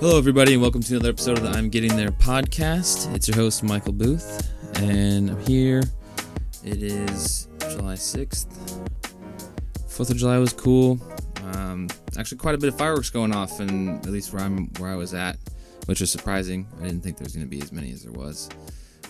Hello, 0.00 0.16
everybody, 0.16 0.54
and 0.54 0.62
welcome 0.62 0.82
to 0.82 0.94
another 0.94 1.10
episode 1.10 1.36
of 1.36 1.44
the 1.44 1.50
I'm 1.50 1.68
Getting 1.68 1.94
There 1.94 2.08
podcast. 2.08 3.14
It's 3.14 3.28
your 3.28 3.36
host, 3.36 3.62
Michael 3.62 3.92
Booth, 3.92 4.50
and 4.76 5.28
I'm 5.28 5.40
here. 5.40 5.82
It 6.64 6.82
is 6.82 7.48
July 7.58 7.96
6th. 7.96 8.46
4th 9.88 10.10
of 10.10 10.16
July 10.16 10.38
was 10.38 10.54
cool. 10.54 10.98
Um, 11.52 11.86
actually, 12.16 12.38
quite 12.38 12.54
a 12.54 12.58
bit 12.58 12.72
of 12.72 12.78
fireworks 12.78 13.10
going 13.10 13.36
off, 13.36 13.60
and 13.60 14.02
at 14.06 14.10
least 14.10 14.32
where 14.32 14.42
I'm 14.42 14.68
where 14.78 14.88
I 14.90 14.94
was 14.94 15.12
at, 15.12 15.36
which 15.84 16.00
was 16.00 16.10
surprising. 16.10 16.66
I 16.80 16.84
didn't 16.84 17.02
think 17.02 17.18
there 17.18 17.26
was 17.26 17.36
going 17.36 17.44
to 17.44 17.50
be 17.50 17.60
as 17.60 17.70
many 17.70 17.92
as 17.92 18.02
there 18.02 18.12
was. 18.12 18.48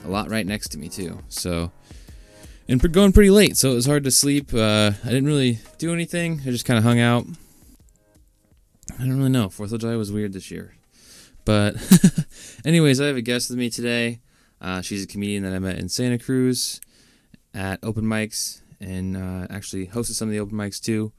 A 0.05 0.09
lot 0.09 0.29
right 0.29 0.45
next 0.45 0.71
to 0.71 0.79
me, 0.79 0.89
too. 0.89 1.21
So, 1.29 1.71
and 2.67 2.93
going 2.93 3.13
pretty 3.13 3.31
late, 3.31 3.57
so 3.57 3.71
it 3.71 3.75
was 3.77 3.87
hard 3.87 4.03
to 4.03 4.11
sleep. 4.11 4.53
Uh, 4.53 4.91
I 5.05 5.09
didn't 5.09 5.27
really 5.27 5.61
do 5.79 5.95
anything, 5.95 6.41
I 6.41 6.51
just 6.51 6.65
kind 6.65 6.79
of 6.79 6.83
hung 6.83 6.99
out. 6.99 7.27
I 8.99 9.05
don't 9.05 9.19
really 9.19 9.31
know. 9.31 9.49
Fourth 9.49 9.71
of 9.71 9.81
July 9.81 9.95
was 9.95 10.11
weird 10.11 10.33
this 10.33 10.51
year. 10.51 10.75
But, 11.45 11.77
anyways, 12.65 13.01
I 13.01 13.07
have 13.07 13.17
a 13.17 13.23
guest 13.23 13.51
with 13.51 13.59
me 13.59 13.71
today. 13.71 14.21
Uh, 14.61 14.81
she's 14.83 15.05
a 15.05 15.07
comedian 15.07 15.43
that 15.45 15.53
I 15.55 15.59
met 15.59 15.79
in 15.79 15.89
Santa 15.89 16.19
Cruz 16.19 16.81
at 17.55 17.79
open 17.83 18.05
mics 18.05 18.61
and 18.81 19.17
uh, 19.17 19.47
actually 19.51 19.87
hosted 19.87 20.13
some 20.13 20.29
of 20.29 20.33
the 20.33 20.41
open 20.41 20.57
mics 20.57 20.81
too. 20.81 21.13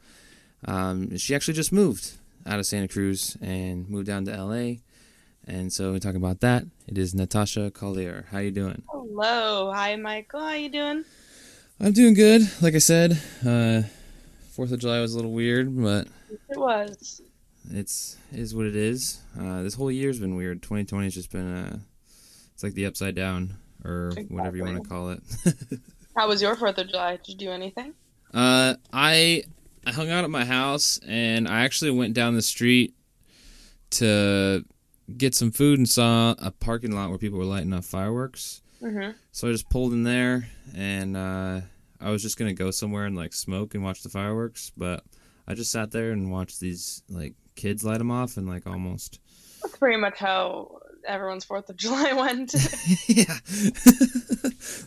Um, 0.66 1.18
she 1.18 1.34
actually 1.34 1.56
just 1.56 1.72
moved 1.72 2.12
out 2.46 2.60
of 2.60 2.66
Santa 2.66 2.88
Cruz 2.88 3.38
and 3.42 3.90
moved 3.90 4.08
down 4.08 4.26
to 4.26 4.44
LA. 4.44 4.76
And 5.48 5.74
so 5.74 5.92
we 5.92 6.00
talk 6.00 6.16
about 6.16 6.40
that. 6.42 6.66
It 6.88 6.98
is 6.98 7.16
Natasha 7.16 7.72
Collier. 7.72 8.26
How 8.32 8.40
you 8.40 8.52
doing? 8.52 8.84
Hello. 8.90 9.72
Hi, 9.74 9.96
Michael. 9.96 10.40
How 10.40 10.54
you 10.54 10.70
doing? 10.70 11.04
I'm 11.80 11.94
doing 11.94 12.14
good. 12.14 12.44
Like 12.62 12.76
I 12.76 12.80
said, 12.80 13.20
uh, 13.46 13.82
Fourth 14.52 14.72
of 14.72 14.80
July 14.80 15.00
was 15.00 15.14
a 15.14 15.16
little 15.16 15.32
weird, 15.32 15.76
but 15.82 16.08
it 16.50 16.58
was 16.58 17.22
it's 17.70 18.18
is 18.32 18.56
what 18.56 18.66
it 18.66 18.76
is. 18.76 19.22
Uh, 19.40 19.62
this 19.64 19.76
whole 19.76 19.92
year's 19.92 20.20
been 20.20 20.36
weird. 20.36 20.62
2020 20.62 21.06
has 21.06 21.14
just 21.14 21.32
been 21.32 21.54
uh, 21.54 21.80
it's 22.54 22.64
like 22.64 22.74
the 22.74 22.86
upside 22.86 23.16
down 23.16 23.56
or 23.84 24.08
exactly. 24.10 24.36
whatever 24.36 24.58
you 24.58 24.64
want 24.64 24.84
to 24.84 24.90
call 24.90 25.10
it. 25.12 25.22
How 26.16 26.28
was 26.28 26.42
your 26.42 26.56
Fourth 26.56 26.78
of 26.78 26.90
July? 26.90 27.18
Did 27.18 27.30
you 27.30 27.36
do 27.36 27.52
anything? 27.52 27.94
Uh, 28.34 28.76
I 28.92 29.44
I 29.86 29.92
hung 29.92 30.10
out 30.10 30.24
at 30.24 30.30
my 30.30 30.46
house 30.46 31.00
and 31.08 31.48
I 31.48 31.64
actually 31.64 31.92
went 31.92 32.14
down 32.14 32.36
the 32.36 32.42
street 32.42 32.94
to 33.92 34.64
get 35.18 35.36
some 35.36 35.52
food 35.52 35.80
and 35.80 35.90
saw 35.90 36.36
a 36.38 36.52
parking 36.52 36.92
lot 36.92 37.10
where 37.10 37.18
people 37.18 37.40
were 37.40 37.46
lighting 37.46 37.74
off 37.74 37.86
fireworks. 37.86 38.62
Mm-hmm. 38.82 39.12
So 39.32 39.48
I 39.48 39.52
just 39.52 39.70
pulled 39.70 39.94
in 39.94 40.04
there 40.04 40.48
and 40.76 41.18
uh, 41.18 41.62
I 42.00 42.10
was 42.10 42.22
just 42.22 42.38
gonna 42.38 42.54
go 42.54 42.72
somewhere 42.72 43.06
and 43.06 43.16
like 43.16 43.34
smoke 43.34 43.74
and 43.74 43.84
watch 43.84 44.04
the 44.04 44.10
fireworks, 44.10 44.72
but 44.78 45.04
I 45.48 45.54
just 45.54 45.72
sat 45.72 45.92
there 45.92 46.12
and 46.12 46.32
watched 46.32 46.60
these 46.60 47.04
like 47.10 47.34
kids 47.62 47.84
light 47.84 48.00
them 48.00 48.10
off 48.10 48.38
and 48.38 48.48
like 48.48 48.66
almost. 48.66 49.20
That's 49.62 49.78
pretty 49.78 49.98
much 49.98 50.18
how 50.18 50.80
everyone's 51.06 51.46
Fourth 51.46 51.70
of 51.70 51.78
July 51.78 52.14
went. 52.14 52.54
yeah, 53.08 53.38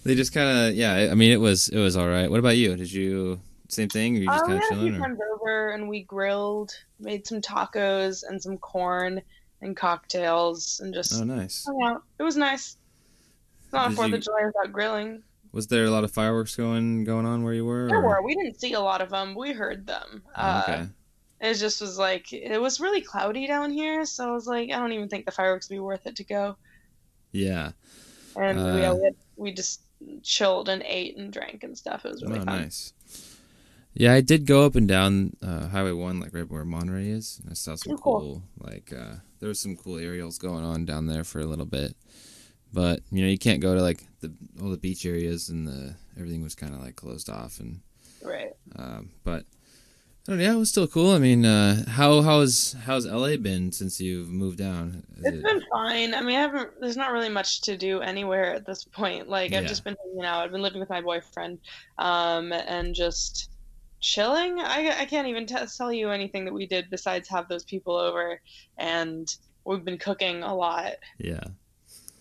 they 0.04 0.14
just 0.14 0.34
kind 0.34 0.48
of 0.68 0.74
yeah. 0.74 1.08
I 1.10 1.14
mean, 1.14 1.32
it 1.32 1.40
was 1.40 1.68
it 1.68 1.78
was 1.78 1.96
all 1.96 2.08
right. 2.08 2.30
What 2.30 2.40
about 2.40 2.56
you? 2.56 2.76
Did 2.76 2.92
you 2.92 3.40
same 3.68 3.88
thing? 3.88 4.16
Or 4.16 4.20
you 4.20 4.26
just 4.26 4.44
um, 4.44 4.50
kind 4.50 4.62
of 4.62 4.68
chilling? 4.68 5.00
We 5.00 5.24
over 5.34 5.70
and 5.70 5.88
we 5.88 6.02
grilled, 6.02 6.72
made 6.98 7.26
some 7.26 7.40
tacos 7.40 8.24
and 8.28 8.42
some 8.42 8.58
corn 8.58 9.22
and 9.60 9.76
cocktails 9.76 10.80
and 10.82 10.92
just 10.92 11.14
oh 11.14 11.24
nice. 11.24 11.64
hung 11.64 11.82
out. 11.84 12.02
It 12.18 12.24
was 12.24 12.36
nice. 12.36 12.76
It's 13.64 13.72
not 13.72 13.92
a 13.92 13.94
Fourth 13.94 14.08
you... 14.08 14.16
of 14.16 14.20
July 14.22 14.46
without 14.46 14.72
grilling. 14.72 15.22
Was 15.52 15.68
there 15.68 15.84
a 15.84 15.90
lot 15.90 16.02
of 16.02 16.10
fireworks 16.10 16.56
going 16.56 17.04
going 17.04 17.26
on 17.26 17.44
where 17.44 17.54
you 17.54 17.64
were? 17.64 17.86
There 17.86 17.98
or? 17.98 18.02
were. 18.02 18.22
We 18.22 18.34
didn't 18.34 18.60
see 18.60 18.72
a 18.72 18.80
lot 18.80 19.00
of 19.00 19.10
them. 19.10 19.36
We 19.36 19.52
heard 19.52 19.86
them. 19.86 20.24
Oh, 20.36 20.60
okay. 20.62 20.72
Uh, 20.72 20.86
it 21.44 21.54
just 21.54 21.80
was 21.80 21.98
like 21.98 22.32
it 22.32 22.60
was 22.60 22.80
really 22.80 23.00
cloudy 23.00 23.46
down 23.46 23.70
here, 23.70 24.06
so 24.06 24.28
I 24.28 24.32
was 24.32 24.46
like, 24.46 24.70
I 24.70 24.78
don't 24.78 24.92
even 24.92 25.08
think 25.08 25.26
the 25.26 25.32
fireworks 25.32 25.68
would 25.68 25.76
be 25.76 25.80
worth 25.80 26.06
it 26.06 26.16
to 26.16 26.24
go. 26.24 26.56
Yeah. 27.32 27.72
And 28.36 28.58
uh, 28.58 28.72
we, 28.74 28.80
had, 28.80 29.14
we 29.36 29.52
just 29.52 29.82
chilled 30.22 30.68
and 30.68 30.82
ate 30.86 31.16
and 31.16 31.32
drank 31.32 31.62
and 31.62 31.76
stuff. 31.76 32.04
It 32.04 32.12
was 32.12 32.22
really 32.22 32.40
oh, 32.40 32.44
fun. 32.44 32.62
nice. 32.62 32.92
Yeah, 33.92 34.12
I 34.12 34.22
did 34.22 34.44
go 34.46 34.64
up 34.64 34.74
and 34.74 34.88
down 34.88 35.36
uh, 35.40 35.68
Highway 35.68 35.92
One, 35.92 36.18
like 36.18 36.34
right 36.34 36.50
where 36.50 36.64
Monterey 36.64 37.08
is. 37.08 37.40
I 37.48 37.54
saw 37.54 37.76
some 37.76 37.92
oh, 37.92 37.96
cool, 37.96 38.20
cool, 38.20 38.42
like 38.58 38.92
uh, 38.92 39.16
there 39.38 39.48
was 39.48 39.60
some 39.60 39.76
cool 39.76 39.98
aerials 39.98 40.38
going 40.38 40.64
on 40.64 40.84
down 40.84 41.06
there 41.06 41.22
for 41.22 41.40
a 41.40 41.46
little 41.46 41.66
bit. 41.66 41.94
But 42.72 43.00
you 43.12 43.22
know, 43.22 43.28
you 43.28 43.38
can't 43.38 43.60
go 43.60 43.74
to 43.74 43.82
like 43.82 44.04
the 44.20 44.32
all 44.60 44.70
the 44.70 44.76
beach 44.76 45.06
areas, 45.06 45.48
and 45.48 45.68
the 45.68 45.94
everything 46.16 46.42
was 46.42 46.56
kind 46.56 46.74
of 46.74 46.82
like 46.82 46.96
closed 46.96 47.30
off, 47.30 47.60
and 47.60 47.80
right. 48.20 48.52
Um, 48.74 49.10
but 49.22 49.44
Oh, 50.26 50.34
yeah, 50.36 50.54
it 50.54 50.56
was 50.56 50.70
still 50.70 50.86
cool. 50.86 51.10
I 51.10 51.18
mean, 51.18 51.44
uh, 51.44 51.84
how 51.86 52.22
how's 52.22 52.72
how's 52.86 53.06
LA 53.06 53.36
been 53.36 53.72
since 53.72 54.00
you've 54.00 54.30
moved 54.30 54.56
down? 54.56 55.04
Is 55.18 55.24
it's 55.26 55.36
it... 55.36 55.42
been 55.44 55.62
fine. 55.70 56.14
I 56.14 56.22
mean, 56.22 56.36
I 56.36 56.40
haven't. 56.40 56.80
There's 56.80 56.96
not 56.96 57.12
really 57.12 57.28
much 57.28 57.60
to 57.62 57.76
do 57.76 58.00
anywhere 58.00 58.54
at 58.54 58.64
this 58.64 58.84
point. 58.84 59.28
Like 59.28 59.52
I've 59.52 59.64
yeah. 59.64 59.68
just 59.68 59.84
been 59.84 59.96
hanging 60.02 60.24
out. 60.24 60.42
I've 60.42 60.50
been 60.50 60.62
living 60.62 60.80
with 60.80 60.88
my 60.88 61.02
boyfriend, 61.02 61.58
um, 61.98 62.52
and 62.52 62.94
just 62.94 63.50
chilling. 64.00 64.60
I 64.60 65.00
I 65.00 65.04
can't 65.04 65.28
even 65.28 65.44
t- 65.44 65.56
tell 65.76 65.92
you 65.92 66.08
anything 66.08 66.46
that 66.46 66.54
we 66.54 66.66
did 66.66 66.88
besides 66.88 67.28
have 67.28 67.46
those 67.48 67.64
people 67.64 67.94
over, 67.94 68.40
and 68.78 69.28
we've 69.66 69.84
been 69.84 69.98
cooking 69.98 70.42
a 70.42 70.54
lot. 70.54 70.94
Yeah. 71.18 71.44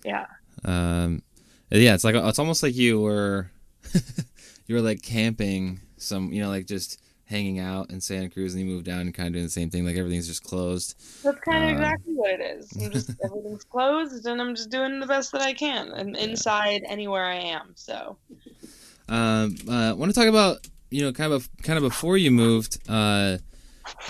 Yeah. 0.04 0.26
Um, 0.66 1.24
yeah. 1.70 1.94
It's 1.94 2.04
like 2.04 2.16
it's 2.16 2.40
almost 2.40 2.64
like 2.64 2.76
you 2.76 3.00
were 3.00 3.50
you 4.68 4.76
were 4.76 4.82
like 4.82 5.02
camping 5.02 5.80
some. 5.96 6.34
You 6.34 6.42
know, 6.42 6.50
like 6.50 6.66
just 6.66 7.00
hanging 7.26 7.60
out 7.60 7.90
in 7.90 8.02
Santa 8.02 8.30
Cruz, 8.30 8.54
and 8.54 8.64
you 8.64 8.70
moved 8.70 8.86
down 8.86 9.02
and 9.02 9.14
kind 9.14 9.28
of 9.28 9.34
doing 9.34 9.46
the 9.46 9.52
same 9.52 9.70
thing. 9.70 9.86
Like 9.86 9.98
everything's 9.98 10.28
just 10.28 10.44
closed. 10.44 10.96
That's 11.24 11.40
kind 11.40 11.64
of 11.64 11.70
um, 11.70 11.76
exactly 11.76 12.14
what 12.14 12.32
it 12.32 12.42
is. 12.42 12.72
I'm 12.82 12.92
just 12.92 13.12
everything's 13.24 13.64
closed, 13.64 14.26
and 14.26 14.42
I'm 14.42 14.56
just 14.56 14.70
doing 14.70 15.00
the 15.00 15.08
best 15.08 15.32
that 15.32 15.42
I 15.42 15.54
can. 15.54 15.92
I'm 15.94 16.16
inside 16.16 16.84
anywhere 16.88 17.26
I 17.26 17.36
am. 17.36 17.74
So. 17.76 18.18
Um, 19.10 19.56
uh, 19.68 19.90
I 19.90 19.94
want 19.94 20.14
to 20.14 20.20
talk 20.20 20.30
about 20.30 20.68
you 20.90 21.02
know 21.02 21.12
kind 21.12 21.34
of 21.34 21.50
kind 21.64 21.78
of 21.78 21.84
before 21.84 22.18
you 22.18 22.32
moved. 22.32 22.80
Uh, 22.88 23.38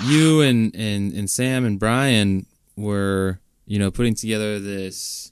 you 0.06 0.41
and 0.41 0.75
and 0.75 1.13
and 1.13 1.29
Sam 1.29 1.66
and 1.66 1.79
Brian 1.79 2.46
were 2.75 3.40
you 3.66 3.79
know 3.79 3.91
putting 3.91 4.16
together 4.16 4.59
this 4.59 5.31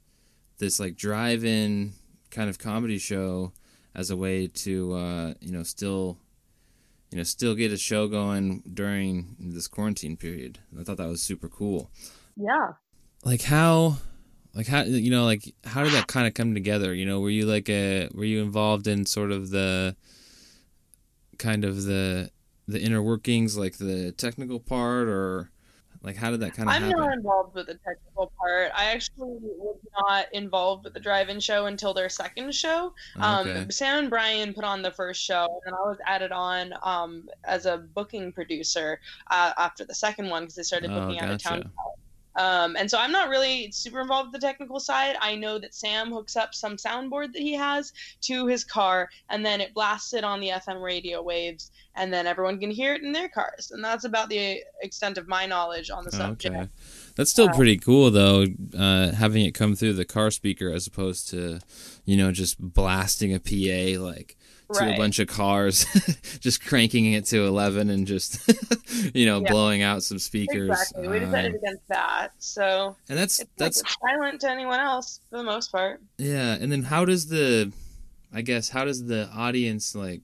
this 0.58 0.80
like 0.80 0.96
drive-in 0.96 1.94
kind 2.30 2.50
of 2.50 2.59
comedy 2.59 2.97
show 2.97 3.52
as 3.96 4.09
a 4.09 4.16
way 4.16 4.47
to 4.47 4.94
uh, 4.94 5.34
you 5.41 5.52
know 5.52 5.64
still 5.64 6.18
you 7.12 7.18
know, 7.18 7.24
still 7.24 7.56
get 7.56 7.72
a 7.72 7.78
show 7.78 8.08
going 8.08 8.64
during 8.74 9.36
this 9.40 9.68
quarantine 9.68 10.16
period. 10.18 10.60
I 10.80 10.84
thought 10.84 10.98
that 10.98 11.08
was 11.08 11.22
super 11.22 11.50
cool. 11.50 11.92
Yeah. 12.38 12.74
Like 13.24 13.44
how 13.44 13.98
like 14.54 14.68
how 14.68 14.84
you 14.84 15.12
know 15.12 15.26
like 15.26 15.54
how 15.66 15.84
did 15.84 15.94
that 15.94 16.08
kind 16.08 16.28
of 16.28 16.34
come 16.34 16.54
together 16.54 16.94
you 16.94 17.06
know 17.06 17.20
were 17.20 17.30
you 17.30 17.46
like 17.46 17.70
a 17.70 18.10
were 18.14 18.26
you 18.26 18.42
involved 18.42 18.88
in 18.88 19.06
sort 19.06 19.32
of 19.32 19.50
the 19.50 19.96
kind 21.38 21.64
of 21.64 21.84
the 21.84 22.30
the 22.68 22.82
inner 22.82 23.02
workings 23.02 23.58
like 23.58 23.78
the 23.78 24.12
technical 24.14 24.60
part 24.60 25.08
or 25.08 25.52
like, 26.04 26.16
how 26.16 26.32
did 26.32 26.40
that 26.40 26.54
kind 26.54 26.68
of 26.68 26.76
I'm 26.76 26.82
happen? 26.84 27.00
not 27.00 27.14
involved 27.14 27.54
with 27.54 27.68
the 27.68 27.76
technical 27.76 28.32
part. 28.40 28.72
I 28.76 28.86
actually 28.86 29.38
was 29.40 29.78
not 30.00 30.26
involved 30.34 30.84
with 30.84 30.94
the 30.94 31.00
drive-in 31.00 31.40
show 31.40 31.68
until 31.68 31.94
their 31.94 32.10
second 32.10 32.56
show. 32.56 32.94
Um, 33.18 33.48
okay. 33.48 33.59
Um, 33.59 33.72
Sam 33.72 33.98
and 34.00 34.09
Brian 34.09 34.53
put 34.53 34.64
on 34.64 34.82
the 34.82 34.92
first 34.92 35.22
show, 35.22 35.62
and 35.66 35.76
I 35.76 35.80
was 35.80 35.98
added 36.08 36.32
on 36.32 36.74
um, 36.82 37.30
as 37.44 37.68
a 37.68 37.78
booking 37.78 38.32
producer 38.32 39.00
uh, 39.30 39.53
after 39.58 39.86
the 39.86 39.94
second 39.94 40.30
one 40.30 40.44
because 40.44 40.56
they 40.56 40.64
started 40.64 40.90
oh, 40.92 41.02
booking 41.02 41.18
oh, 41.22 41.28
gotcha. 41.28 41.53
out 41.53 41.59
of 41.59 41.64
town. 41.64 41.72
Um, 42.36 42.76
and 42.78 42.90
so 42.90 42.98
I'm 42.98 43.12
not 43.12 43.30
really 43.30 43.72
super 43.72 44.02
involved 44.02 44.32
with 44.32 44.42
the 44.42 44.48
technical 44.48 44.80
side. 44.80 45.16
I 45.20 45.36
know 45.36 45.60
that 45.60 45.74
Sam 45.74 46.12
hooks 46.12 46.36
up 46.36 46.54
some 46.54 46.78
soundboard 46.78 47.34
that 47.34 47.42
he 47.42 47.54
has 47.54 47.94
to 48.22 48.48
his 48.48 48.64
car, 48.64 49.10
and 49.30 49.46
then 49.46 49.62
it 49.62 49.74
blasts 49.74 50.14
it 50.14 50.24
on 50.24 50.40
the 50.40 50.50
FM 50.50 50.82
radio 50.82 51.22
waves, 51.22 51.72
and 51.96 52.14
then 52.14 52.28
everyone 52.28 52.60
can 52.60 52.72
hear 52.72 52.94
it 52.94 53.04
in 53.04 53.12
their 53.12 53.30
cars. 53.30 53.72
And 53.72 53.84
that's 53.84 54.06
about 54.06 54.30
the 54.30 54.62
extent 54.82 55.18
of 55.18 55.28
my 55.28 55.46
knowledge 55.46 55.90
on 55.90 56.06
the 56.06 56.12
subject. 56.12 56.56
Okay. 56.56 56.68
That's 57.16 57.32
still 57.32 57.50
uh, 57.50 57.54
pretty 57.54 57.78
cool, 57.78 58.12
though, 58.12 58.46
uh, 58.78 59.12
having 59.12 59.46
it 59.46 59.52
come 59.52 59.76
through 59.76 59.94
the 59.94 60.06
car 60.06 60.32
speaker 60.32 60.72
as 60.72 60.88
opposed 60.88 61.30
to, 61.30 61.60
you 62.06 62.16
know, 62.16 62.32
just 62.32 62.60
blasting 62.60 63.34
a 63.34 63.40
PA 63.40 64.02
like 64.02 64.38
to 64.73 64.85
right. 64.85 64.96
a 64.96 64.97
bunch 64.97 65.20
of 65.20 65.28
cars, 65.28 65.85
just 66.40 66.66
cranking 66.66 67.14
it 67.14 67.26
to 67.26 67.46
11 67.46 67.90
and 67.90 68.08
just, 68.08 68.40
you 69.16 69.26
know, 69.26 69.41
yeah. 69.41 69.52
blowing 69.52 69.82
out 69.82 70.03
some 70.03 70.20
speakers. 70.20 70.70
Exactly. 70.70 71.08
We 71.08 71.20
decided 71.20 71.53
um, 71.53 71.58
against 71.58 71.88
that. 71.90 72.29
So, 72.40 72.96
and 73.09 73.18
that's, 73.18 73.44
that's 73.58 73.84
like 73.84 74.12
silent 74.20 74.41
to 74.41 74.50
anyone 74.50 74.79
else 74.79 75.20
for 75.29 75.38
the 75.38 75.44
most 75.44 75.72
part. 75.72 76.02
Yeah. 76.18 76.58
And 76.59 76.72
then 76.72 76.84
how 76.84 77.06
does 77.06 77.28
the, 77.28 77.72
I 78.34 78.41
guess, 78.41 78.70
how 78.70 78.85
does 78.85 79.06
the 79.06 79.29
audience 79.34 79.96
like 79.96 80.22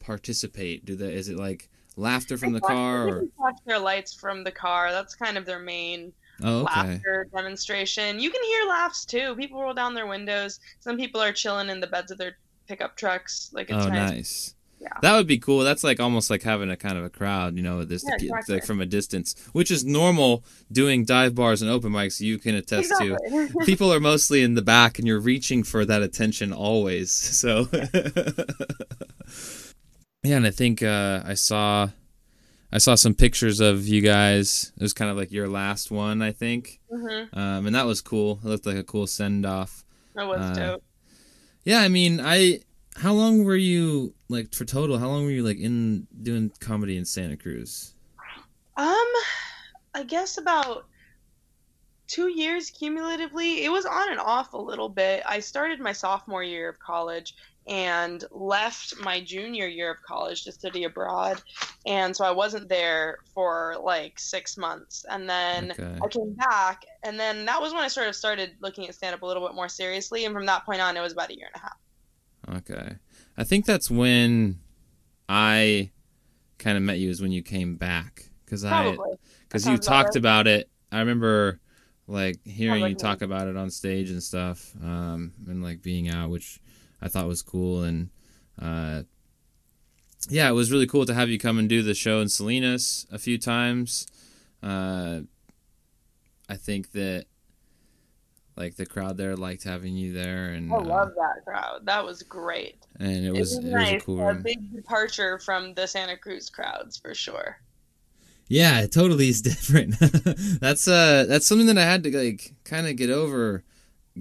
participate? 0.00 0.84
Do 0.84 0.96
the, 0.96 1.10
is 1.10 1.28
it 1.28 1.36
like 1.36 1.68
laughter 1.96 2.36
from 2.36 2.52
they 2.52 2.60
the 2.60 2.66
car 2.66 3.08
or 3.08 3.24
watch 3.38 3.56
their 3.66 3.78
lights 3.78 4.14
from 4.14 4.44
the 4.44 4.52
car? 4.52 4.92
That's 4.92 5.14
kind 5.14 5.38
of 5.38 5.46
their 5.46 5.60
main 5.60 6.12
Oh, 6.42 6.62
okay. 6.62 6.80
laughter 6.80 7.28
demonstration. 7.34 8.20
You 8.20 8.30
can 8.30 8.42
hear 8.44 8.68
laughs 8.68 9.04
too. 9.04 9.34
People 9.36 9.62
roll 9.62 9.74
down 9.74 9.94
their 9.94 10.06
windows. 10.06 10.60
Some 10.80 10.96
people 10.96 11.20
are 11.20 11.32
chilling 11.32 11.70
in 11.70 11.80
the 11.80 11.86
beds 11.86 12.10
of 12.10 12.18
their 12.18 12.36
pickup 12.66 12.96
trucks. 12.96 13.50
Like 13.52 13.70
it's 13.70 13.86
oh, 13.86 13.88
nice. 13.88 14.10
nice. 14.10 14.54
Yeah. 14.78 14.88
That 15.02 15.16
would 15.16 15.26
be 15.26 15.38
cool. 15.38 15.60
That's 15.60 15.82
like 15.82 16.00
almost 16.00 16.30
like 16.30 16.42
having 16.42 16.70
a 16.70 16.76
kind 16.76 16.98
of 16.98 17.04
a 17.04 17.08
crowd, 17.08 17.56
you 17.56 17.62
know, 17.62 17.84
this 17.84 18.04
yeah, 18.06 18.16
exactly. 18.16 18.56
like 18.56 18.64
from 18.64 18.80
a 18.80 18.86
distance, 18.86 19.34
which 19.52 19.70
is 19.70 19.84
normal 19.84 20.44
doing 20.70 21.04
dive 21.04 21.34
bars 21.34 21.62
and 21.62 21.70
open 21.70 21.92
mics. 21.92 22.20
You 22.20 22.38
can 22.38 22.54
attest 22.54 22.92
exactly. 22.92 23.48
to. 23.48 23.54
People 23.64 23.92
are 23.92 24.00
mostly 24.00 24.42
in 24.42 24.54
the 24.54 24.62
back, 24.62 24.98
and 24.98 25.08
you're 25.08 25.20
reaching 25.20 25.62
for 25.62 25.84
that 25.84 26.02
attention 26.02 26.52
always. 26.52 27.32
So, 27.36 27.68
yeah, 30.24 30.36
and 30.36 30.46
I 30.46 30.50
think 30.50 30.82
uh, 30.82 31.22
I 31.24 31.34
saw, 31.34 31.90
I 32.72 32.78
saw 32.78 32.94
some 32.94 33.14
pictures 33.14 33.60
of 33.60 33.86
you 33.86 34.00
guys. 34.00 34.72
It 34.76 34.82
was 34.82 34.92
kind 34.92 35.10
of 35.10 35.16
like 35.16 35.30
your 35.30 35.48
last 35.48 35.90
one, 35.90 36.22
I 36.22 36.32
think, 36.32 36.80
mm-hmm. 36.90 37.38
um, 37.38 37.66
and 37.66 37.74
that 37.74 37.86
was 37.86 38.00
cool. 38.00 38.40
It 38.42 38.48
looked 38.48 38.66
like 38.66 38.76
a 38.76 38.82
cool 38.82 39.06
send 39.06 39.44
off. 39.44 39.84
That 40.14 40.26
was 40.26 40.40
uh, 40.40 40.54
dope. 40.54 40.84
Yeah, 41.66 41.80
I 41.80 41.88
mean, 41.88 42.20
I 42.20 42.60
how 42.94 43.12
long 43.12 43.42
were 43.44 43.56
you 43.56 44.14
like 44.28 44.54
for 44.54 44.64
total? 44.64 44.98
How 44.98 45.08
long 45.08 45.24
were 45.24 45.32
you 45.32 45.42
like 45.42 45.58
in 45.58 46.06
doing 46.22 46.52
comedy 46.60 46.96
in 46.96 47.04
Santa 47.04 47.36
Cruz? 47.36 47.92
Um, 48.76 49.12
I 49.92 50.04
guess 50.06 50.38
about 50.38 50.86
two 52.06 52.28
years 52.28 52.70
cumulatively. 52.70 53.64
It 53.64 53.70
was 53.70 53.84
on 53.84 54.12
and 54.12 54.20
off 54.20 54.52
a 54.52 54.58
little 54.58 54.88
bit. 54.88 55.24
I 55.26 55.40
started 55.40 55.80
my 55.80 55.92
sophomore 55.92 56.44
year 56.44 56.68
of 56.68 56.78
college 56.78 57.34
and 57.66 58.24
left 58.30 58.94
my 59.00 59.20
junior 59.20 59.66
year 59.66 59.90
of 59.90 60.02
college 60.02 60.44
to 60.44 60.52
study 60.52 60.84
abroad. 60.84 61.42
And 61.84 62.14
so 62.14 62.24
I 62.24 62.30
wasn't 62.30 62.68
there 62.68 63.18
for 63.34 63.76
like 63.82 64.18
six 64.18 64.56
months. 64.56 65.04
And 65.10 65.28
then 65.28 65.72
okay. 65.72 65.98
I 66.02 66.08
came 66.08 66.34
back. 66.34 66.84
And 67.02 67.18
then 67.18 67.44
that 67.46 67.60
was 67.60 67.72
when 67.72 67.82
I 67.82 67.88
sort 67.88 68.08
of 68.08 68.14
started 68.14 68.52
looking 68.60 68.86
at 68.86 68.94
stand 68.94 69.14
up 69.14 69.22
a 69.22 69.26
little 69.26 69.46
bit 69.46 69.54
more 69.54 69.68
seriously. 69.68 70.24
And 70.24 70.34
from 70.34 70.46
that 70.46 70.64
point 70.64 70.80
on, 70.80 70.96
it 70.96 71.00
was 71.00 71.12
about 71.12 71.30
a 71.30 71.36
year 71.36 71.48
and 71.52 71.62
a 71.62 71.64
half. 71.64 72.58
Okay. 72.58 72.96
I 73.36 73.44
think 73.44 73.66
that's 73.66 73.90
when 73.90 74.60
I 75.28 75.90
kind 76.58 76.76
of 76.76 76.82
met 76.82 76.98
you 76.98 77.10
is 77.10 77.20
when 77.20 77.32
you 77.32 77.42
came 77.42 77.76
back 77.76 78.30
because 78.44 78.64
I 78.64 78.96
because 79.48 79.66
you 79.66 79.76
talked 79.76 80.10
right. 80.10 80.16
about 80.16 80.46
it. 80.46 80.70
I 80.92 81.00
remember 81.00 81.60
like 82.06 82.38
hearing 82.44 82.86
you 82.86 82.94
talk 82.94 83.22
about 83.22 83.48
it 83.48 83.56
on 83.56 83.70
stage 83.70 84.10
and 84.10 84.22
stuff, 84.22 84.72
um, 84.82 85.32
and 85.48 85.62
like 85.62 85.82
being 85.82 86.08
out, 86.08 86.30
which 86.30 86.60
I 87.00 87.08
thought 87.08 87.26
was 87.26 87.42
cool. 87.42 87.82
And 87.82 88.10
uh, 88.60 89.02
yeah, 90.28 90.48
it 90.48 90.52
was 90.52 90.72
really 90.72 90.86
cool 90.86 91.06
to 91.06 91.14
have 91.14 91.28
you 91.28 91.38
come 91.38 91.58
and 91.58 91.68
do 91.68 91.82
the 91.82 91.94
show 91.94 92.20
in 92.20 92.28
Salinas 92.28 93.06
a 93.10 93.18
few 93.18 93.38
times. 93.38 94.06
Uh, 94.62 95.20
I 96.48 96.56
think 96.56 96.92
that 96.92 97.26
like 98.56 98.76
the 98.76 98.86
crowd 98.86 99.16
there 99.16 99.36
liked 99.36 99.64
having 99.64 99.94
you 99.96 100.12
there, 100.12 100.50
and 100.50 100.72
I 100.72 100.78
love 100.78 101.08
uh, 101.08 101.14
that 101.16 101.44
crowd. 101.44 101.84
That 101.84 102.04
was 102.04 102.22
great. 102.22 102.86
And 102.98 103.24
it 103.26 103.32
was 103.32 103.54
it 103.54 103.58
was, 103.58 103.64
it 103.64 103.70
nice. 103.70 103.92
was 103.94 104.02
a 104.02 104.06
cool. 104.06 104.28
A 104.28 104.34
big 104.34 104.74
departure 104.74 105.38
from 105.38 105.74
the 105.74 105.86
Santa 105.86 106.16
Cruz 106.16 106.48
crowds 106.48 106.96
for 106.96 107.14
sure. 107.14 107.58
Yeah, 108.48 108.80
it 108.80 108.92
totally 108.92 109.28
is 109.28 109.42
different. 109.42 109.96
that's 110.60 110.88
uh 110.88 111.26
that's 111.28 111.46
something 111.46 111.66
that 111.66 111.78
I 111.78 111.84
had 111.84 112.02
to 112.04 112.16
like 112.16 112.54
kind 112.64 112.86
of 112.86 112.96
get 112.96 113.10
over 113.10 113.62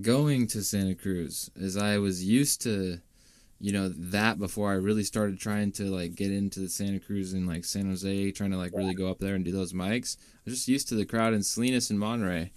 going 0.01 0.47
to 0.47 0.63
Santa 0.63 0.95
Cruz 0.95 1.50
as 1.62 1.77
I 1.77 1.97
was 1.97 2.24
used 2.24 2.62
to 2.63 3.00
you 3.59 3.71
know 3.71 3.89
that 3.89 4.38
before 4.38 4.71
I 4.71 4.75
really 4.75 5.03
started 5.03 5.39
trying 5.39 5.71
to 5.74 5.86
like 5.86 6.15
get 6.15 6.31
into 6.31 6.59
the 6.59 6.69
Santa 6.69 7.00
Cruz 7.00 7.33
and 7.33 7.47
like 7.47 7.63
San 7.63 7.88
Jose 7.88 8.31
trying 8.31 8.51
to 8.51 8.57
like 8.57 8.74
really 8.75 8.94
go 8.94 9.09
up 9.09 9.19
there 9.19 9.36
and 9.36 9.45
do 9.45 9.51
those 9.51 9.74
mics. 9.74 10.18
I 10.18 10.42
was 10.45 10.56
just 10.56 10.68
used 10.68 10.89
to 10.89 10.95
the 10.95 11.06
crowd 11.06 11.33
in 11.33 11.42
Salinas 11.42 11.89
and 11.89 12.00
Monterey 12.00 12.51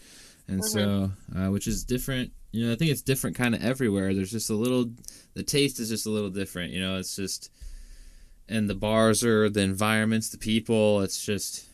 and 0.48 0.62
mm-hmm. 0.62 0.66
so 0.66 1.10
uh, 1.38 1.50
which 1.50 1.66
is 1.66 1.84
different 1.84 2.32
you 2.50 2.66
know 2.66 2.72
i 2.72 2.76
think 2.76 2.90
it's 2.90 3.02
different 3.02 3.36
kind 3.36 3.54
of 3.54 3.62
everywhere 3.62 4.14
there's 4.14 4.30
just 4.30 4.50
a 4.50 4.54
little 4.54 4.90
the 5.34 5.42
taste 5.42 5.78
is 5.78 5.88
just 5.88 6.06
a 6.06 6.10
little 6.10 6.30
different 6.30 6.72
you 6.72 6.80
know 6.80 6.98
it's 6.98 7.14
just 7.14 7.50
and 8.48 8.68
the 8.68 8.74
bars 8.74 9.22
are 9.22 9.48
the 9.50 9.60
environments 9.60 10.30
the 10.30 10.38
people 10.38 11.02
it's 11.02 11.24
just 11.24 11.66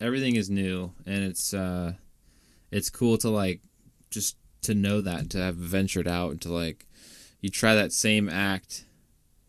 everything 0.00 0.34
is 0.34 0.50
new 0.50 0.90
and 1.06 1.22
it's 1.22 1.54
uh 1.54 1.92
it's 2.70 2.90
cool 2.90 3.18
to 3.18 3.28
like 3.28 3.60
just 4.10 4.36
to 4.62 4.74
know 4.74 5.00
that 5.00 5.30
to 5.30 5.38
have 5.38 5.56
ventured 5.56 6.08
out 6.08 6.30
and 6.30 6.40
to 6.40 6.52
like 6.52 6.86
you 7.40 7.50
try 7.50 7.74
that 7.74 7.92
same 7.92 8.28
act 8.28 8.84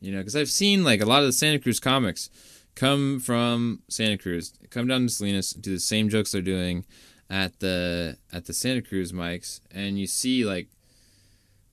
you 0.01 0.11
know 0.11 0.19
because 0.19 0.35
i've 0.35 0.49
seen 0.49 0.83
like 0.83 1.01
a 1.01 1.05
lot 1.05 1.19
of 1.19 1.25
the 1.25 1.31
santa 1.31 1.59
cruz 1.59 1.79
comics 1.79 2.29
come 2.75 3.19
from 3.19 3.81
santa 3.87 4.17
cruz 4.17 4.53
come 4.69 4.87
down 4.87 5.01
to 5.01 5.09
salinas 5.09 5.53
do 5.53 5.73
the 5.73 5.79
same 5.79 6.09
jokes 6.09 6.31
they're 6.31 6.41
doing 6.41 6.85
at 7.33 7.59
the 7.59 8.17
at 8.31 8.45
the 8.45 8.53
Santa 8.53 8.81
Cruz 8.81 9.11
mics, 9.11 9.59
and 9.71 9.97
you 9.97 10.05
see 10.05 10.45
like 10.45 10.67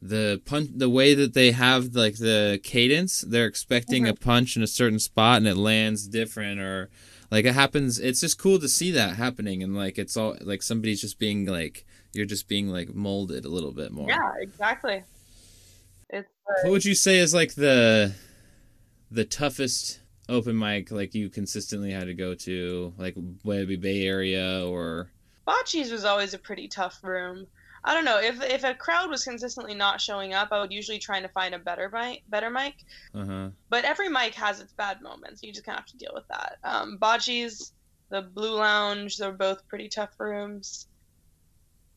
the 0.00 0.40
punch, 0.46 0.70
the 0.74 0.88
way 0.88 1.12
that 1.12 1.34
they 1.34 1.52
have 1.52 1.94
like 1.94 2.16
the 2.16 2.58
cadence. 2.62 3.20
They're 3.20 3.46
expecting 3.46 4.04
mm-hmm. 4.04 4.12
a 4.12 4.16
punch 4.16 4.56
in 4.56 4.62
a 4.62 4.66
certain 4.66 4.98
spot, 4.98 5.36
and 5.36 5.46
it 5.46 5.56
lands 5.56 6.08
different, 6.08 6.60
or 6.60 6.88
like 7.30 7.44
it 7.44 7.54
happens. 7.54 7.98
It's 7.98 8.20
just 8.22 8.38
cool 8.38 8.58
to 8.58 8.68
see 8.68 8.90
that 8.92 9.16
happening, 9.16 9.62
and 9.62 9.76
like 9.76 9.98
it's 9.98 10.16
all 10.16 10.36
like 10.40 10.62
somebody's 10.62 11.02
just 11.02 11.18
being 11.18 11.44
like 11.44 11.84
you're 12.12 12.26
just 12.26 12.48
being 12.48 12.68
like 12.68 12.94
molded 12.94 13.44
a 13.44 13.48
little 13.48 13.72
bit 13.72 13.92
more. 13.92 14.08
Yeah, 14.08 14.32
exactly. 14.40 15.04
It's. 16.08 16.28
Uh, 16.48 16.52
what 16.64 16.72
would 16.72 16.84
you 16.84 16.94
say 16.94 17.18
is 17.18 17.32
like 17.34 17.54
the 17.54 18.14
the 19.10 19.24
toughest 19.24 20.00
open 20.28 20.56
mic 20.56 20.92
like 20.92 21.12
you 21.12 21.28
consistently 21.28 21.90
had 21.90 22.04
to 22.04 22.14
go 22.14 22.34
to 22.34 22.94
like 22.96 23.16
whether 23.42 23.62
it 23.62 23.66
be 23.66 23.76
bay 23.76 24.06
area 24.06 24.64
or 24.64 25.10
Bocci's 25.46 25.90
was 25.90 26.04
always 26.04 26.34
a 26.34 26.38
pretty 26.38 26.68
tough 26.68 27.00
room. 27.02 27.46
I 27.82 27.94
don't 27.94 28.04
know 28.04 28.20
if 28.20 28.42
if 28.42 28.62
a 28.62 28.74
crowd 28.74 29.10
was 29.10 29.24
consistently 29.24 29.74
not 29.74 30.00
showing 30.00 30.34
up, 30.34 30.48
I 30.52 30.60
would 30.60 30.72
usually 30.72 30.98
try 30.98 31.20
to 31.20 31.28
find 31.28 31.54
a 31.54 31.58
better 31.58 31.88
mic. 31.88 32.22
Better 32.28 32.50
mic. 32.50 32.74
Uh-huh. 33.14 33.48
But 33.68 33.84
every 33.84 34.08
mic 34.08 34.34
has 34.34 34.60
its 34.60 34.72
bad 34.72 35.00
moments. 35.00 35.42
You 35.42 35.52
just 35.52 35.64
kind 35.64 35.78
of 35.78 35.84
have 35.84 35.90
to 35.90 35.96
deal 35.96 36.12
with 36.14 36.28
that. 36.28 36.58
Um, 36.62 36.98
Bocci's, 37.00 37.72
the 38.10 38.22
Blue 38.22 38.54
Lounge, 38.54 39.16
they're 39.16 39.32
both 39.32 39.66
pretty 39.66 39.88
tough 39.88 40.10
rooms. 40.18 40.86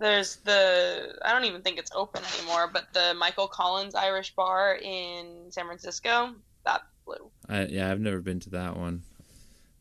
There's 0.03 0.35
the 0.43 1.15
I 1.23 1.31
don't 1.31 1.45
even 1.45 1.61
think 1.61 1.77
it's 1.79 1.89
open 1.95 2.21
anymore, 2.37 2.69
but 2.73 2.87
the 2.93 3.13
Michael 3.17 3.47
Collins 3.47 3.95
Irish 3.95 4.35
Bar 4.35 4.77
in 4.83 5.49
San 5.49 5.65
Francisco 5.65 6.35
that 6.65 6.81
blew. 7.05 7.31
I, 7.47 7.67
yeah, 7.67 7.89
I've 7.89 8.01
never 8.01 8.19
been 8.19 8.41
to 8.41 8.49
that 8.49 8.75
one. 8.75 9.03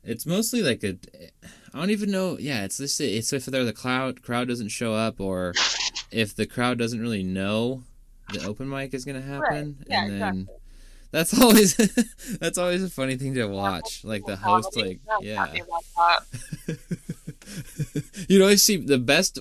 It's 0.05 0.25
mostly 0.25 0.63
like 0.63 0.85
a 0.85 0.97
I 1.75 1.81
don't 1.81 1.91
even 1.91 2.13
know. 2.13 2.39
Yeah, 2.39 2.63
it's 2.63 2.77
this. 2.77 3.01
It's 3.01 3.33
if 3.33 3.47
there 3.47 3.65
the 3.65 3.73
crowd 3.73 4.23
crowd 4.23 4.47
doesn't 4.47 4.69
show 4.69 4.95
up, 4.95 5.21
or 5.21 5.55
if 6.13 6.37
the 6.37 6.47
crowd 6.47 6.79
doesn't 6.79 7.01
really 7.01 7.25
know 7.25 7.83
the 8.33 8.47
open 8.47 8.69
mic 8.69 8.95
is 8.95 9.05
gonna 9.05 9.21
happen, 9.21 9.77
right. 9.81 9.87
yeah, 9.89 10.05
and 10.05 10.21
then 10.21 10.39
exactly. 10.39 10.55
that's 11.11 11.41
always 11.41 11.77
that's 12.39 12.59
always 12.59 12.85
a 12.85 12.91
funny 12.91 13.17
thing 13.17 13.35
to 13.35 13.47
watch. 13.47 14.05
Like 14.05 14.25
the 14.25 14.37
host, 14.37 14.77
like 14.77 15.01
yeah. 15.21 15.53
you 18.29 18.41
always 18.41 18.63
see 18.63 18.77
the 18.77 18.99
best. 18.99 19.41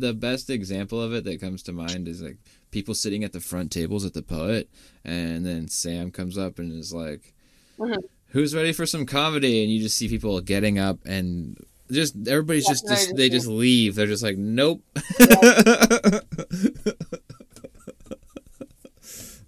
The 0.00 0.14
best 0.14 0.50
example 0.50 1.00
of 1.02 1.12
it 1.12 1.24
that 1.24 1.40
comes 1.40 1.62
to 1.64 1.72
mind 1.72 2.08
is 2.08 2.22
like 2.22 2.38
people 2.70 2.94
sitting 2.94 3.24
at 3.24 3.32
the 3.32 3.40
front 3.40 3.70
tables 3.70 4.04
at 4.04 4.14
the 4.14 4.22
poet, 4.22 4.68
and 5.04 5.44
then 5.46 5.68
Sam 5.68 6.10
comes 6.10 6.36
up 6.38 6.58
and 6.58 6.72
is 6.72 6.92
like. 6.92 7.34
Mm-hmm 7.78 8.00
who's 8.32 8.54
ready 8.54 8.72
for 8.72 8.86
some 8.86 9.04
comedy 9.06 9.62
and 9.62 9.72
you 9.72 9.80
just 9.80 9.98
see 9.98 10.08
people 10.08 10.40
getting 10.40 10.78
up 10.78 10.98
and 11.04 11.58
just 11.90 12.14
everybody's 12.28 12.64
yeah, 12.64 12.72
just, 12.72 12.88
just 12.88 13.16
they 13.16 13.28
just 13.28 13.46
leave. 13.46 13.94
They're 13.94 14.06
just 14.06 14.22
like, 14.22 14.36
nope. 14.36 14.82
Yeah. 15.18 15.26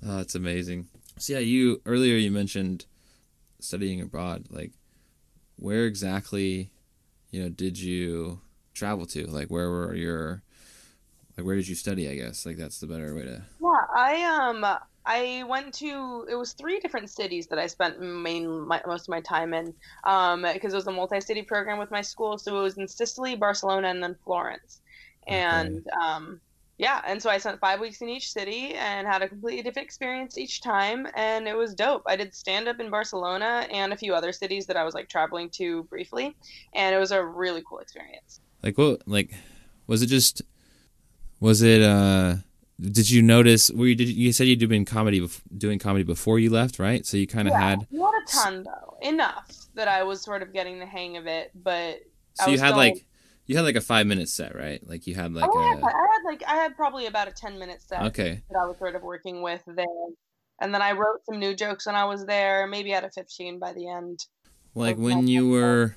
oh, 0.04 0.18
it's 0.20 0.34
amazing. 0.34 0.88
So 1.18 1.34
yeah, 1.34 1.38
you 1.38 1.80
earlier 1.86 2.16
you 2.16 2.30
mentioned 2.30 2.86
studying 3.60 4.00
abroad. 4.00 4.46
Like, 4.50 4.72
where 5.56 5.86
exactly, 5.86 6.70
you 7.30 7.42
know, 7.42 7.48
did 7.48 7.78
you 7.78 8.40
travel 8.74 9.06
to? 9.06 9.26
Like, 9.26 9.48
where 9.48 9.70
were 9.70 9.94
your, 9.94 10.42
like, 11.36 11.46
where 11.46 11.56
did 11.56 11.68
you 11.68 11.74
study? 11.74 12.08
I 12.08 12.16
guess 12.16 12.46
like 12.46 12.56
that's 12.56 12.80
the 12.80 12.86
better 12.86 13.14
way 13.14 13.24
to. 13.24 13.42
Yeah, 13.60 13.86
I 13.94 14.22
um 14.22 14.64
I 15.04 15.44
went 15.48 15.74
to 15.74 16.26
it 16.30 16.36
was 16.36 16.52
three 16.52 16.78
different 16.78 17.10
cities 17.10 17.46
that 17.48 17.58
I 17.58 17.66
spent 17.66 18.00
main 18.00 18.66
my, 18.66 18.80
most 18.86 19.02
of 19.02 19.08
my 19.08 19.20
time 19.20 19.52
in 19.54 19.74
um, 20.04 20.46
because 20.52 20.72
it 20.72 20.76
was 20.76 20.86
a 20.86 20.92
multi-city 20.92 21.42
program 21.42 21.78
with 21.78 21.90
my 21.90 22.02
school. 22.02 22.38
So 22.38 22.58
it 22.58 22.62
was 22.62 22.78
in 22.78 22.86
Sicily, 22.86 23.34
Barcelona, 23.34 23.88
and 23.88 24.02
then 24.02 24.16
Florence. 24.24 24.80
And 25.26 25.78
okay. 25.78 25.90
um, 26.00 26.40
yeah, 26.78 27.00
and 27.06 27.22
so 27.22 27.30
I 27.30 27.38
spent 27.38 27.60
five 27.60 27.80
weeks 27.80 28.00
in 28.00 28.08
each 28.08 28.32
city 28.32 28.74
and 28.74 29.06
had 29.06 29.22
a 29.22 29.28
completely 29.28 29.62
different 29.62 29.86
experience 29.86 30.38
each 30.38 30.62
time, 30.62 31.06
and 31.14 31.46
it 31.46 31.56
was 31.56 31.74
dope. 31.74 32.02
I 32.06 32.16
did 32.16 32.34
stand 32.34 32.66
up 32.66 32.80
in 32.80 32.90
Barcelona 32.90 33.66
and 33.70 33.92
a 33.92 33.96
few 33.96 34.14
other 34.14 34.32
cities 34.32 34.66
that 34.66 34.76
I 34.76 34.84
was 34.84 34.94
like 34.94 35.08
traveling 35.08 35.50
to 35.50 35.84
briefly, 35.84 36.36
and 36.74 36.94
it 36.94 36.98
was 36.98 37.12
a 37.12 37.24
really 37.24 37.62
cool 37.68 37.78
experience. 37.78 38.40
Like 38.62 38.78
what? 38.78 39.06
Like, 39.06 39.34
was 39.86 40.02
it 40.02 40.06
just? 40.06 40.42
Was 41.40 41.62
it? 41.62 41.82
uh 41.82 42.36
did 42.80 43.08
you 43.08 43.22
notice? 43.22 43.70
Were 43.70 43.86
you, 43.86 43.94
did 43.94 44.08
you 44.08 44.32
said 44.32 44.48
you'd 44.48 44.68
been 44.68 44.84
comedy 44.84 45.26
doing 45.56 45.78
comedy 45.78 46.02
before 46.04 46.38
you 46.38 46.50
left, 46.50 46.78
right? 46.78 47.06
So 47.06 47.16
you 47.16 47.26
kind 47.26 47.46
of 47.46 47.52
yeah, 47.52 47.60
had 47.60 47.86
not 47.92 48.14
a 48.14 48.32
ton 48.32 48.64
though, 48.64 48.96
enough 49.00 49.66
that 49.74 49.86
I 49.86 50.02
was 50.02 50.20
sort 50.20 50.42
of 50.42 50.52
getting 50.52 50.78
the 50.78 50.86
hang 50.86 51.16
of 51.16 51.26
it. 51.26 51.52
But 51.54 52.00
so 52.34 52.50
you 52.50 52.58
had 52.58 52.76
like 52.76 53.06
you 53.46 53.56
had 53.56 53.62
like 53.62 53.76
a 53.76 53.80
five 53.80 54.06
minute 54.06 54.28
set, 54.28 54.56
right? 54.56 54.86
Like 54.88 55.06
you 55.06 55.14
had 55.14 55.32
like 55.32 55.48
oh, 55.48 55.58
a... 55.58 55.62
I 55.62 55.68
had 55.68 56.22
like 56.24 56.42
I 56.46 56.56
had 56.56 56.76
probably 56.76 57.06
about 57.06 57.28
a 57.28 57.32
ten 57.32 57.58
minute 57.58 57.82
set. 57.82 58.02
Okay. 58.02 58.42
That 58.50 58.58
I 58.58 58.66
was 58.66 58.78
sort 58.78 58.96
of 58.96 59.02
working 59.02 59.42
with 59.42 59.62
there, 59.66 59.86
and 60.60 60.74
then 60.74 60.82
I 60.82 60.92
wrote 60.92 61.24
some 61.24 61.38
new 61.38 61.54
jokes 61.54 61.86
when 61.86 61.94
I 61.94 62.04
was 62.04 62.26
there. 62.26 62.66
Maybe 62.66 62.92
at 62.94 63.04
a 63.04 63.10
15 63.10 63.60
by 63.60 63.72
the 63.74 63.88
end. 63.88 64.26
Like 64.74 64.96
when 64.96 65.28
you 65.28 65.50
were 65.50 65.94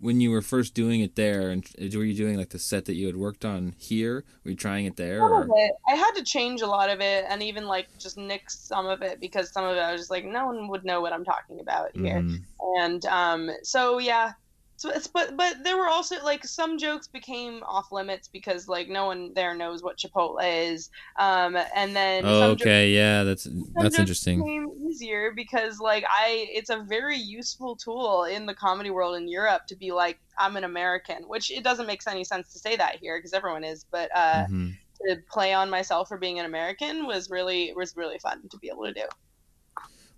when 0.00 0.20
you 0.20 0.30
were 0.30 0.42
first 0.42 0.74
doing 0.74 1.00
it 1.00 1.14
there, 1.14 1.50
and 1.50 1.64
were 1.78 2.04
you 2.04 2.14
doing 2.14 2.36
like 2.36 2.50
the 2.50 2.58
set 2.58 2.86
that 2.86 2.94
you 2.94 3.06
had 3.06 3.16
worked 3.16 3.44
on 3.44 3.74
here? 3.76 4.24
Were 4.44 4.50
you 4.50 4.56
trying 4.56 4.86
it 4.86 4.96
there? 4.96 5.22
Or? 5.22 5.44
It. 5.44 5.72
I 5.88 5.94
had 5.94 6.12
to 6.12 6.24
change 6.24 6.62
a 6.62 6.66
lot 6.66 6.90
of 6.90 7.00
it, 7.00 7.24
and 7.28 7.42
even 7.42 7.66
like 7.66 7.86
just 7.98 8.16
nix 8.16 8.58
some 8.58 8.86
of 8.86 9.02
it 9.02 9.20
because 9.20 9.52
some 9.52 9.64
of 9.64 9.76
it 9.76 9.80
I 9.80 9.92
was 9.92 10.00
just 10.00 10.10
like, 10.10 10.24
no 10.24 10.46
one 10.46 10.68
would 10.68 10.84
know 10.84 11.00
what 11.00 11.12
I'm 11.12 11.24
talking 11.24 11.60
about 11.60 11.90
here, 11.94 12.22
mm. 12.22 12.42
and 12.78 13.04
um, 13.06 13.50
so 13.62 13.98
yeah, 13.98 14.32
so 14.80 14.90
but 15.12 15.36
but 15.36 15.62
there 15.62 15.76
were 15.76 15.88
also 15.88 16.16
like 16.24 16.42
some 16.42 16.78
jokes 16.78 17.06
became 17.06 17.62
off 17.64 17.92
limits 17.92 18.28
because 18.28 18.66
like 18.66 18.88
no 18.88 19.04
one 19.04 19.34
there 19.34 19.54
knows 19.54 19.82
what 19.82 19.98
Chipotle 19.98 20.38
is. 20.42 20.88
Um, 21.18 21.54
and 21.76 21.94
then 21.94 22.24
oh, 22.24 22.52
okay, 22.52 22.88
yeah, 22.88 23.22
that's 23.22 23.46
that's 23.74 23.98
interesting. 23.98 24.38
Became 24.38 24.70
easier 24.88 25.32
because 25.36 25.80
like 25.80 26.06
I, 26.08 26.46
it's 26.50 26.70
a 26.70 26.78
very 26.78 27.18
useful 27.18 27.76
tool 27.76 28.24
in 28.24 28.46
the 28.46 28.54
comedy 28.54 28.88
world 28.88 29.16
in 29.16 29.28
Europe 29.28 29.66
to 29.66 29.76
be 29.76 29.92
like 29.92 30.18
I'm 30.38 30.56
an 30.56 30.64
American, 30.64 31.24
which 31.24 31.50
it 31.50 31.62
doesn't 31.62 31.86
make 31.86 32.00
any 32.08 32.24
sense 32.24 32.50
to 32.54 32.58
say 32.58 32.74
that 32.76 32.96
here 33.02 33.18
because 33.18 33.34
everyone 33.34 33.64
is, 33.64 33.84
but 33.90 34.08
uh, 34.14 34.44
mm-hmm. 34.44 34.70
to 35.08 35.16
play 35.30 35.52
on 35.52 35.68
myself 35.68 36.08
for 36.08 36.16
being 36.16 36.38
an 36.38 36.46
American 36.46 37.06
was 37.06 37.28
really 37.28 37.74
was 37.76 37.98
really 37.98 38.18
fun 38.18 38.48
to 38.48 38.56
be 38.56 38.70
able 38.70 38.86
to 38.86 38.94
do. 38.94 39.04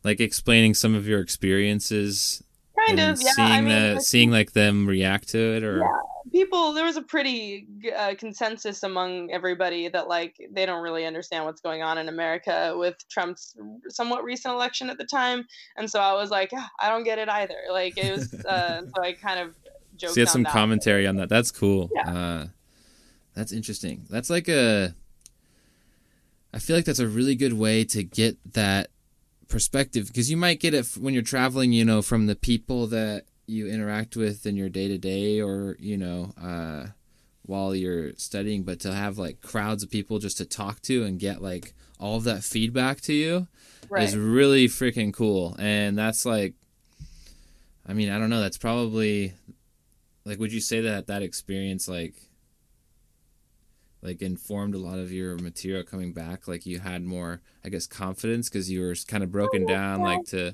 Like 0.05 0.21
explaining 0.21 0.75
some 0.75 0.95
of 0.95 1.09
your 1.09 1.19
experiences 1.19 2.45
kind 2.79 3.01
of 3.01 3.21
yeah 3.21 3.33
seeing 3.33 3.49
I 3.49 3.61
mean, 3.61 3.95
the, 3.95 4.01
seeing 4.01 4.31
like 4.31 4.53
them 4.53 4.87
react 4.87 5.29
to 5.31 5.39
it 5.39 5.63
or? 5.63 5.79
Yeah. 5.79 6.31
people 6.31 6.73
there 6.73 6.85
was 6.85 6.97
a 6.97 7.03
pretty 7.03 7.67
uh, 7.97 8.15
consensus 8.19 8.83
among 8.83 9.31
everybody 9.31 9.89
that 9.89 10.09
like 10.09 10.37
they 10.51 10.65
don't 10.67 10.83
really 10.83 11.05
understand 11.05 11.45
what's 11.45 11.61
going 11.61 11.83
on 11.83 11.99
in 11.99 12.09
america 12.09 12.75
with 12.77 12.97
trump's 13.11 13.55
somewhat 13.89 14.25
recent 14.25 14.55
election 14.55 14.89
at 14.89 14.99
the 14.99 15.05
time 15.05 15.47
and 15.77 15.91
so 15.91 16.01
i 16.01 16.13
was 16.15 16.31
like 16.31 16.53
yeah, 16.53 16.67
i 16.81 16.89
don't 16.89 17.05
get 17.05 17.19
it 17.19 17.29
either. 17.29 17.57
Like 17.71 17.99
it 17.99 18.13
was 18.13 18.33
uh, 18.45 18.83
so 18.95 19.03
i 19.03 19.13
kind 19.13 19.41
of 19.41 19.55
joked 19.97 20.15
so 20.15 20.21
you 20.21 20.27
had 20.27 20.33
some 20.33 20.45
commentary 20.45 21.07
on 21.07 21.17
that. 21.17 21.29
That's 21.29 21.51
cool. 21.51 21.91
Yeah. 21.95 22.13
Uh, 22.13 22.47
that's 23.35 23.53
interesting. 23.53 24.05
That's 24.11 24.31
like 24.31 24.49
a 24.49 24.95
i 26.55 26.59
feel 26.59 26.77
like 26.77 26.85
that's 26.85 26.99
a 26.99 27.09
really 27.09 27.35
good 27.35 27.55
way 27.55 27.83
to 27.83 28.05
get 28.05 28.37
that 28.53 28.91
perspective 29.53 30.07
because 30.09 30.31
you 30.31 30.37
might 30.37 30.59
get 30.59 30.73
it 30.73 30.87
when 30.99 31.13
you're 31.13 31.23
traveling, 31.23 31.73
you 31.73 31.85
know, 31.85 32.01
from 32.01 32.27
the 32.27 32.35
people 32.35 32.87
that 32.89 33.27
you 33.47 33.69
interact 33.69 34.17
with 34.17 34.47
in 34.47 34.57
your 34.57 34.71
day 34.71 34.89
to 34.89 34.97
day 34.97 35.41
or, 35.41 35.77
you 35.79 35.97
know, 35.99 36.33
uh, 36.43 36.87
while 37.45 37.75
you're 37.75 38.15
studying, 38.17 38.63
but 38.63 38.81
to 38.81 38.93
have 38.93 39.19
like 39.19 39.43
crowds 39.43 39.83
of 39.83 39.91
people 39.91 40.19
just 40.19 40.39
to 40.39 40.47
talk 40.47 40.81
to 40.81 41.05
and 41.05 41.21
get 41.21 41.43
like 41.43 41.75
all 42.01 42.17
of 42.17 42.25
that 42.25 42.43
feedback 42.43 43.03
to 43.03 43.13
you 43.13 43.47
right. 43.91 44.05
is 44.05 44.17
really 44.17 44.67
freaking 44.69 45.13
cool. 45.13 45.55
And 45.59 45.99
that's 45.99 46.25
like, 46.25 46.55
I 47.87 47.93
mean, 47.93 48.09
I 48.09 48.19
don't 48.19 48.31
know, 48.31 48.41
that's 48.41 48.59
probably 48.59 49.35
like, 50.25 50.39
would 50.39 50.53
you 50.53 50.61
say 50.61 50.81
that 50.81 51.09
that 51.09 51.23
experience, 51.23 51.89
like, 51.89 52.15
like 54.03 54.21
informed 54.21 54.75
a 54.75 54.79
lot 54.79 54.99
of 54.99 55.13
your 55.13 55.37
material 55.39 55.83
coming 55.83 56.13
back? 56.13 56.49
Like 56.49 56.67
you 56.67 56.81
had 56.81 57.05
more 57.05 57.41
i 57.65 57.69
guess 57.69 57.87
confidence 57.87 58.49
because 58.49 58.71
you 58.71 58.81
were 58.81 58.95
kind 59.07 59.23
of 59.23 59.31
broken 59.31 59.67
down 59.67 60.01
like 60.01 60.25
to 60.25 60.49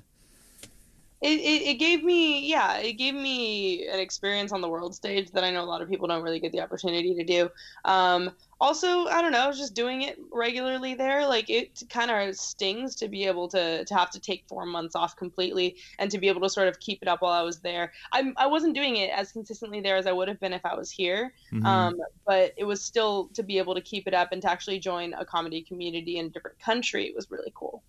it, 1.21 1.41
it, 1.41 1.63
it 1.63 1.75
gave 1.75 2.05
me 2.05 2.47
yeah 2.47 2.77
it 2.79 2.93
gave 2.93 3.15
me 3.15 3.87
an 3.89 3.99
experience 3.99 4.53
on 4.53 4.61
the 4.61 4.69
world 4.69 4.95
stage 4.95 5.31
that 5.33 5.43
i 5.43 5.51
know 5.51 5.63
a 5.63 5.67
lot 5.67 5.83
of 5.83 5.89
people 5.89 6.07
don't 6.07 6.23
really 6.23 6.41
get 6.41 6.53
the 6.53 6.61
opportunity 6.61 7.15
to 7.15 7.25
do. 7.25 7.51
Um, 7.85 8.31
also 8.61 9.07
i 9.07 9.23
don't 9.23 9.33
know 9.33 9.53
just 9.53 9.75
doing 9.75 10.03
it 10.03 10.19
regularly 10.33 10.95
there 10.95 11.27
like 11.27 11.49
it 11.49 11.83
kind 11.89 12.11
of 12.11 12.35
stings 12.37 12.95
to 12.97 13.09
be 13.09 13.25
able 13.25 13.47
to 13.47 13.85
to 13.85 13.95
have 13.95 14.11
to 14.11 14.19
take 14.19 14.45
four 14.49 14.67
months 14.67 14.97
off 14.97 15.17
completely 15.17 15.77
and 15.99 16.11
to 16.11 16.19
be 16.19 16.29
able 16.29 16.41
to 16.41 16.49
sort 16.49 16.67
of 16.67 16.79
keep 16.81 17.01
it 17.01 17.09
up 17.09 17.23
while 17.23 17.33
i 17.33 17.43
was 17.43 17.61
there 17.61 17.93
i, 18.13 18.33
I 18.37 18.47
wasn't 18.47 18.75
doing 18.75 18.97
it 18.97 19.11
as 19.11 19.31
consistently 19.33 19.81
there 19.81 19.97
as 19.97 20.07
i 20.07 20.13
would 20.13 20.29
have 20.29 20.41
been 20.41 20.53
if 20.53 20.65
i 20.67 20.75
was 20.75 20.91
here 20.91 21.33
mm-hmm. 21.53 21.65
um, 21.65 22.01
but 22.27 22.53
it 22.57 22.65
was 22.65 22.83
still 22.83 23.29
to 23.35 23.43
be 23.43 23.59
able 23.59 23.75
to 23.75 23.81
keep 23.81 24.09
it 24.09 24.15
up 24.15 24.33
and 24.33 24.43
to 24.43 24.51
actually 24.51 24.81
join 24.81 25.15
a 25.15 25.25
comedy 25.25 25.63
community 25.63 26.19
in 26.19 26.27
a 26.27 26.29
different 26.29 26.59
country 26.59 27.13
was 27.15 27.31
really 27.31 27.53
cool 27.55 27.83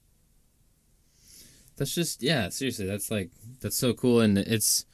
that's 1.77 1.95
just 1.95 2.21
yeah 2.21 2.49
seriously 2.49 2.85
that's 2.85 3.09
like 3.09 3.31
that's 3.61 3.77
so 3.77 3.93
cool 3.93 4.19
and 4.19 4.37
it's 4.37 4.85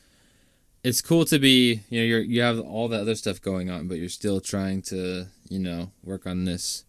it's 0.83 1.01
cool 1.01 1.25
to 1.25 1.39
be 1.39 1.81
you 1.89 1.99
know 1.99 2.05
you're 2.05 2.19
you 2.19 2.41
have 2.41 2.59
all 2.59 2.87
that 2.87 3.01
other 3.01 3.15
stuff 3.15 3.41
going 3.41 3.69
on 3.69 3.87
but 3.87 3.97
you're 3.97 4.07
still 4.07 4.39
trying 4.39 4.81
to 4.83 5.25
you 5.49 5.59
know 5.59 5.91
work 6.03 6.25
on 6.25 6.45
this 6.45 6.85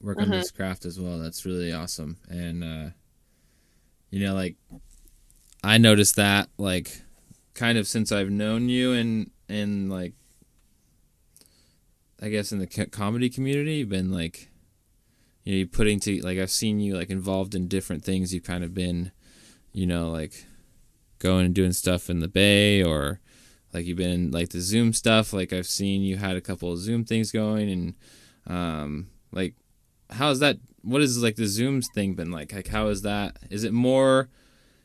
work 0.00 0.18
mm-hmm. 0.18 0.32
on 0.32 0.38
this 0.38 0.50
craft 0.50 0.84
as 0.84 0.98
well 0.98 1.18
that's 1.18 1.44
really 1.44 1.72
awesome 1.72 2.16
and 2.28 2.62
uh 2.62 2.90
you 4.10 4.24
know 4.24 4.34
like 4.34 4.56
i 5.62 5.78
noticed 5.78 6.16
that 6.16 6.48
like 6.58 7.02
kind 7.54 7.78
of 7.78 7.86
since 7.86 8.10
i've 8.12 8.30
known 8.30 8.68
you 8.68 8.92
and 8.92 9.30
and 9.48 9.90
like 9.90 10.12
i 12.20 12.28
guess 12.28 12.52
in 12.52 12.58
the 12.58 12.86
comedy 12.86 13.28
community 13.28 13.76
you've 13.76 13.88
been 13.88 14.12
like 14.12 14.52
you 15.44 15.52
know, 15.52 15.58
you 15.58 15.66
putting 15.66 15.98
to 16.00 16.20
like 16.22 16.38
I've 16.38 16.50
seen 16.50 16.80
you 16.80 16.96
like 16.96 17.10
involved 17.10 17.54
in 17.54 17.68
different 17.68 18.04
things. 18.04 18.32
You've 18.32 18.44
kind 18.44 18.62
of 18.62 18.74
been, 18.74 19.12
you 19.72 19.86
know, 19.86 20.10
like 20.10 20.46
going 21.18 21.46
and 21.46 21.54
doing 21.54 21.72
stuff 21.72 22.08
in 22.08 22.20
the 22.20 22.28
Bay 22.28 22.82
or 22.82 23.20
like 23.72 23.86
you've 23.86 23.96
been 23.96 24.30
like 24.30 24.50
the 24.50 24.60
Zoom 24.60 24.92
stuff. 24.92 25.32
Like 25.32 25.52
I've 25.52 25.66
seen 25.66 26.02
you 26.02 26.16
had 26.16 26.36
a 26.36 26.40
couple 26.40 26.72
of 26.72 26.78
Zoom 26.78 27.04
things 27.04 27.32
going 27.32 27.70
and 27.70 27.94
um 28.46 29.08
like 29.32 29.54
how 30.10 30.30
is 30.30 30.40
that 30.40 30.58
what 30.82 31.00
is 31.00 31.22
like 31.22 31.36
the 31.36 31.44
Zooms 31.44 31.86
thing 31.94 32.14
been 32.14 32.30
like? 32.30 32.52
Like 32.52 32.68
how 32.68 32.88
is 32.88 33.02
that? 33.02 33.38
Is 33.50 33.64
it 33.64 33.72
more 33.72 34.28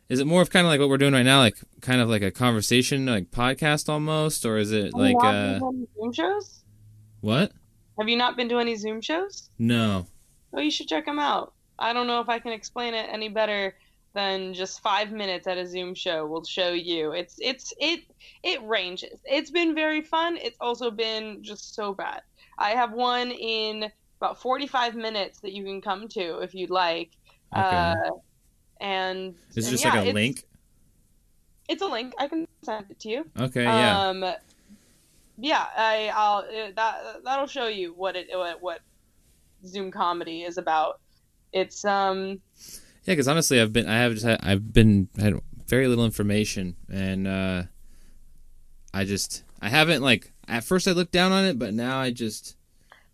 is 0.10 0.20
it 0.20 0.27
more 0.27 0.41
of 0.41 0.50
kind 0.50 0.65
of 0.65 0.72
like 0.72 0.79
what 0.79 0.89
we're 0.89 0.98
doing 0.98 1.13
right 1.13 1.24
now, 1.24 1.39
like 1.39 1.58
kind 1.82 2.00
of 2.00 2.10
like 2.10 2.22
a 2.22 2.32
conversation, 2.32 3.06
like 3.06 3.29
podcast 3.32 3.89
almost, 3.89 4.46
or 4.46 4.58
is 4.58 4.72
it 4.72 4.94
like 4.94 5.15
uh 5.24 5.60
Zoom 5.60 6.13
shows? 6.13 6.63
What? 7.22 7.51
Have 8.00 8.08
you 8.08 8.15
not 8.17 8.38
been 8.38 8.48
to 8.50 8.60
any 8.60 8.75
Zoom 8.75 9.01
shows? 9.01 9.50
No. 9.58 10.08
Oh, 10.53 10.62
you 10.62 10.72
should 10.72 10.88
check 10.88 11.06
them 11.06 11.20
out. 11.20 11.53
I 11.79 11.94
don't 11.94 12.08
know 12.08 12.22
if 12.22 12.29
I 12.29 12.39
can 12.39 12.53
explain 12.53 12.94
it 12.94 13.10
any 13.12 13.29
better 13.29 13.75
than 14.17 14.55
just 14.55 14.81
five 14.81 15.12
minutes 15.12 15.45
at 15.45 15.59
a 15.59 15.67
Zoom 15.67 15.93
show 15.93 16.25
will 16.25 16.43
show 16.43 16.71
you. 16.71 17.12
It's 17.12 17.36
it's 17.39 17.71
it 17.79 18.00
it 18.41 18.59
ranges. 18.63 19.19
It's 19.24 19.51
been 19.51 19.75
very 19.75 20.01
fun. 20.01 20.38
It's 20.38 20.57
also 20.59 20.89
been 20.89 21.43
just 21.43 21.75
so 21.75 21.93
bad. 21.93 22.24
I 22.57 22.71
have 22.71 22.93
one 22.93 23.29
in 23.29 23.91
about 24.19 24.41
45 24.41 24.95
minutes 24.95 25.39
that 25.41 25.53
you 25.53 25.63
can 25.63 25.81
come 25.81 26.07
to 26.09 26.39
if 26.39 26.55
you'd 26.55 26.71
like. 26.71 27.12
Okay. 27.55 27.62
Uh, 27.63 27.93
and 28.81 29.36
is 29.55 29.67
it 29.67 29.71
just 29.71 29.86
yeah, 29.86 29.93
like 29.93 30.09
a 30.09 30.12
link? 30.12 30.43
It's 31.69 31.83
a 31.83 31.88
link. 31.88 32.15
I 32.17 32.27
can 32.27 32.47
send 32.63 32.88
it 32.89 33.00
to 33.01 33.09
you. 33.09 33.29
Okay. 33.39 33.65
Yeah. 33.65 34.07
Um, 34.07 34.25
yeah. 35.38 35.65
I 35.77 36.12
I'll 36.15 36.39
uh, 36.39 36.71
that 36.75 37.24
that'll 37.24 37.45
show 37.45 37.67
you 37.67 37.93
what 37.93 38.15
it 38.15 38.29
what 38.33 38.63
what 38.63 38.79
Zoom 39.63 39.91
comedy 39.91 40.41
is 40.41 40.57
about. 40.57 41.01
It's 41.53 41.86
um 41.86 42.41
yeah, 43.07 43.13
because 43.13 43.29
honestly, 43.29 43.61
I've 43.61 43.71
been 43.71 43.87
I 43.87 43.99
have 43.99 44.13
just 44.13 44.25
had, 44.25 44.39
I've 44.43 44.73
been 44.73 45.07
had 45.17 45.39
very 45.65 45.87
little 45.87 46.03
information, 46.03 46.75
and 46.91 47.25
uh, 47.25 47.63
I 48.93 49.05
just 49.05 49.43
I 49.61 49.69
haven't 49.69 50.03
like 50.03 50.33
at 50.45 50.65
first 50.65 50.89
I 50.89 50.91
looked 50.91 51.13
down 51.13 51.31
on 51.31 51.45
it, 51.45 51.57
but 51.57 51.73
now 51.73 51.99
I 51.99 52.11
just 52.11 52.56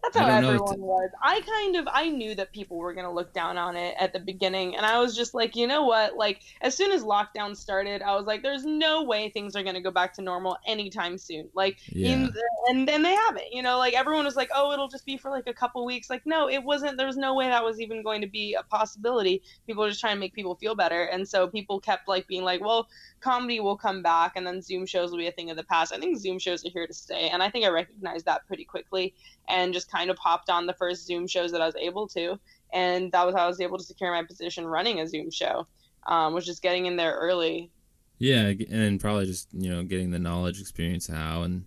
that's 0.03 0.17
how 0.17 0.27
everyone 0.27 0.81
was. 0.81 1.09
I 1.21 1.39
kind 1.41 1.77
of 1.77 1.87
I 1.91 2.09
knew 2.09 2.35
that 2.35 2.51
people 2.51 2.77
were 2.77 2.93
gonna 2.93 3.11
look 3.11 3.33
down 3.33 3.57
on 3.57 3.77
it 3.77 3.95
at 3.97 4.11
the 4.11 4.19
beginning, 4.19 4.75
and 4.75 4.85
I 4.85 4.99
was 4.99 5.15
just 5.15 5.33
like, 5.33 5.55
you 5.55 5.65
know 5.65 5.83
what? 5.85 6.17
Like 6.17 6.41
as 6.61 6.75
soon 6.75 6.91
as 6.91 7.03
lockdown 7.03 7.55
started, 7.55 8.01
I 8.01 8.13
was 8.15 8.25
like, 8.25 8.43
there's 8.43 8.65
no 8.65 9.03
way 9.03 9.29
things 9.29 9.55
are 9.55 9.63
gonna 9.63 9.81
go 9.81 9.91
back 9.91 10.13
to 10.15 10.21
normal 10.21 10.57
anytime 10.67 11.17
soon. 11.17 11.49
Like, 11.53 11.77
yeah. 11.87 12.17
the, 12.17 12.43
and 12.69 12.87
then 12.87 13.01
they 13.01 13.13
haven't. 13.13 13.53
You 13.53 13.63
know, 13.63 13.77
like 13.77 13.93
everyone 13.93 14.25
was 14.25 14.35
like, 14.35 14.49
oh, 14.53 14.73
it'll 14.73 14.89
just 14.89 15.05
be 15.05 15.15
for 15.15 15.31
like 15.31 15.47
a 15.47 15.53
couple 15.53 15.85
weeks. 15.85 16.09
Like, 16.09 16.25
no, 16.25 16.49
it 16.49 16.63
wasn't. 16.63 16.97
There 16.97 17.07
was 17.07 17.17
no 17.17 17.33
way 17.33 17.47
that 17.47 17.63
was 17.63 17.79
even 17.79 18.03
going 18.03 18.19
to 18.21 18.27
be 18.27 18.55
a 18.55 18.63
possibility. 18.63 19.41
People 19.65 19.83
were 19.83 19.89
just 19.89 20.01
trying 20.01 20.15
to 20.15 20.19
make 20.19 20.33
people 20.33 20.55
feel 20.55 20.75
better, 20.75 21.05
and 21.05 21.27
so 21.27 21.47
people 21.47 21.79
kept 21.79 22.09
like 22.09 22.27
being 22.27 22.43
like, 22.43 22.59
well, 22.59 22.89
comedy 23.21 23.61
will 23.61 23.77
come 23.77 24.03
back, 24.03 24.33
and 24.35 24.45
then 24.45 24.61
Zoom 24.61 24.85
shows 24.85 25.11
will 25.11 25.19
be 25.19 25.27
a 25.27 25.31
thing 25.31 25.49
of 25.49 25.55
the 25.55 25.63
past. 25.63 25.93
I 25.93 25.97
think 25.97 26.17
Zoom 26.17 26.39
shows 26.39 26.65
are 26.65 26.69
here 26.69 26.87
to 26.87 26.93
stay, 26.93 27.29
and 27.29 27.41
I 27.41 27.49
think 27.49 27.63
I 27.63 27.69
recognized 27.69 28.25
that 28.25 28.45
pretty 28.47 28.65
quickly 28.65 29.13
and 29.49 29.73
just 29.73 29.89
kind 29.93 30.09
of 30.09 30.17
hopped 30.17 30.49
on 30.49 30.65
the 30.65 30.73
first 30.73 31.05
Zoom 31.05 31.27
shows 31.27 31.51
that 31.51 31.61
I 31.61 31.65
was 31.65 31.75
able 31.75 32.07
to. 32.09 32.39
And 32.73 33.11
that 33.11 33.25
was 33.25 33.35
how 33.35 33.45
I 33.45 33.47
was 33.47 33.61
able 33.61 33.77
to 33.77 33.83
secure 33.83 34.11
my 34.11 34.23
position 34.23 34.65
running 34.65 34.99
a 34.99 35.07
Zoom 35.07 35.29
show, 35.29 35.67
um, 36.07 36.33
was 36.33 36.45
just 36.45 36.61
getting 36.61 36.87
in 36.87 36.95
there 36.95 37.13
early. 37.13 37.69
Yeah, 38.17 38.53
and 38.71 38.99
probably 38.99 39.25
just 39.25 39.49
you 39.51 39.69
know 39.69 39.83
getting 39.83 40.11
the 40.11 40.19
knowledge, 40.19 40.59
experience, 40.59 41.07
how 41.07 41.43
and 41.43 41.65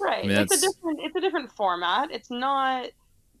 right. 0.00 0.24
I 0.24 0.28
mean, 0.28 0.38
it's 0.38 0.56
a 0.56 0.60
different 0.60 1.00
it's 1.02 1.16
a 1.16 1.20
different 1.20 1.52
format. 1.52 2.10
It's 2.10 2.30
not 2.30 2.88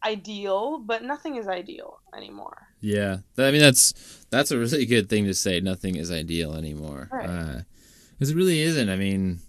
ideal, 0.04 0.78
but 0.78 1.02
nothing 1.02 1.36
is 1.36 1.48
ideal 1.48 2.00
anymore. 2.14 2.68
Yeah, 2.80 3.18
I 3.38 3.50
mean 3.50 3.60
that's 3.60 4.26
that's 4.30 4.50
a 4.50 4.58
really 4.58 4.84
good 4.84 5.08
thing 5.08 5.24
to 5.24 5.34
say. 5.34 5.60
Nothing 5.60 5.96
is 5.96 6.10
ideal 6.10 6.54
anymore. 6.54 7.08
Right. 7.10 7.28
Uh, 7.28 7.60
because 8.12 8.30
it 8.32 8.36
really 8.36 8.60
isn't. 8.60 8.90
I 8.90 8.96
mean, 8.96 9.40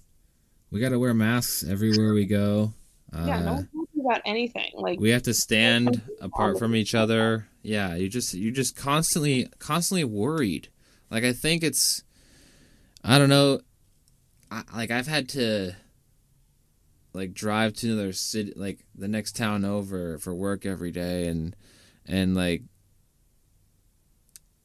we 0.71 0.79
got 0.79 0.89
to 0.89 0.99
wear 0.99 1.13
masks 1.13 1.65
everywhere 1.67 2.13
we 2.13 2.25
go. 2.25 2.73
Uh, 3.13 3.25
yeah, 3.27 3.41
no 3.41 3.67
about 4.05 4.21
anything. 4.25 4.71
Like 4.75 4.99
we 4.99 5.11
have 5.11 5.23
to 5.23 5.33
stand 5.33 6.01
apart 6.19 6.59
from 6.59 6.75
each 6.75 6.93
other. 6.93 7.47
Yeah, 7.61 7.95
you 7.95 8.09
just 8.09 8.33
you 8.33 8.51
just 8.51 8.75
constantly 8.75 9.47
constantly 9.59 10.03
worried. 10.03 10.69
Like 11.09 11.23
I 11.23 11.33
think 11.33 11.63
it's 11.63 12.03
I 13.03 13.17
don't 13.17 13.29
know. 13.29 13.61
I, 14.49 14.63
like 14.75 14.91
I've 14.91 15.07
had 15.07 15.29
to 15.29 15.73
like 17.13 17.33
drive 17.33 17.73
to 17.73 17.91
another 17.91 18.13
city, 18.13 18.53
like 18.55 18.79
the 18.95 19.07
next 19.07 19.35
town 19.35 19.65
over 19.65 20.17
for 20.17 20.33
work 20.33 20.65
every 20.65 20.91
day, 20.91 21.27
and 21.27 21.55
and 22.05 22.35
like 22.35 22.63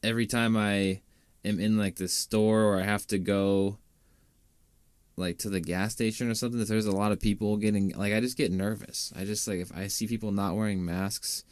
every 0.03 0.25
time 0.25 0.55
I 0.55 1.01
am 1.43 1.59
in 1.59 1.77
like 1.77 1.95
the 1.95 2.07
store 2.07 2.63
or 2.63 2.79
I 2.79 2.83
have 2.83 3.07
to 3.07 3.17
go 3.17 3.77
like 5.17 5.39
to 5.39 5.49
the 5.49 5.59
gas 5.59 5.91
station 5.91 6.29
or 6.29 6.35
something, 6.35 6.61
if 6.61 6.67
there's 6.67 6.85
a 6.85 6.91
lot 6.91 7.11
of 7.11 7.19
people 7.19 7.57
getting 7.57 7.89
like 7.89 8.13
I 8.13 8.19
just 8.19 8.37
get 8.37 8.51
nervous. 8.51 9.11
I 9.15 9.25
just 9.25 9.47
like 9.47 9.59
if 9.59 9.75
I 9.75 9.87
see 9.87 10.07
people 10.07 10.31
not 10.31 10.55
wearing 10.55 10.85
masks, 10.85 11.43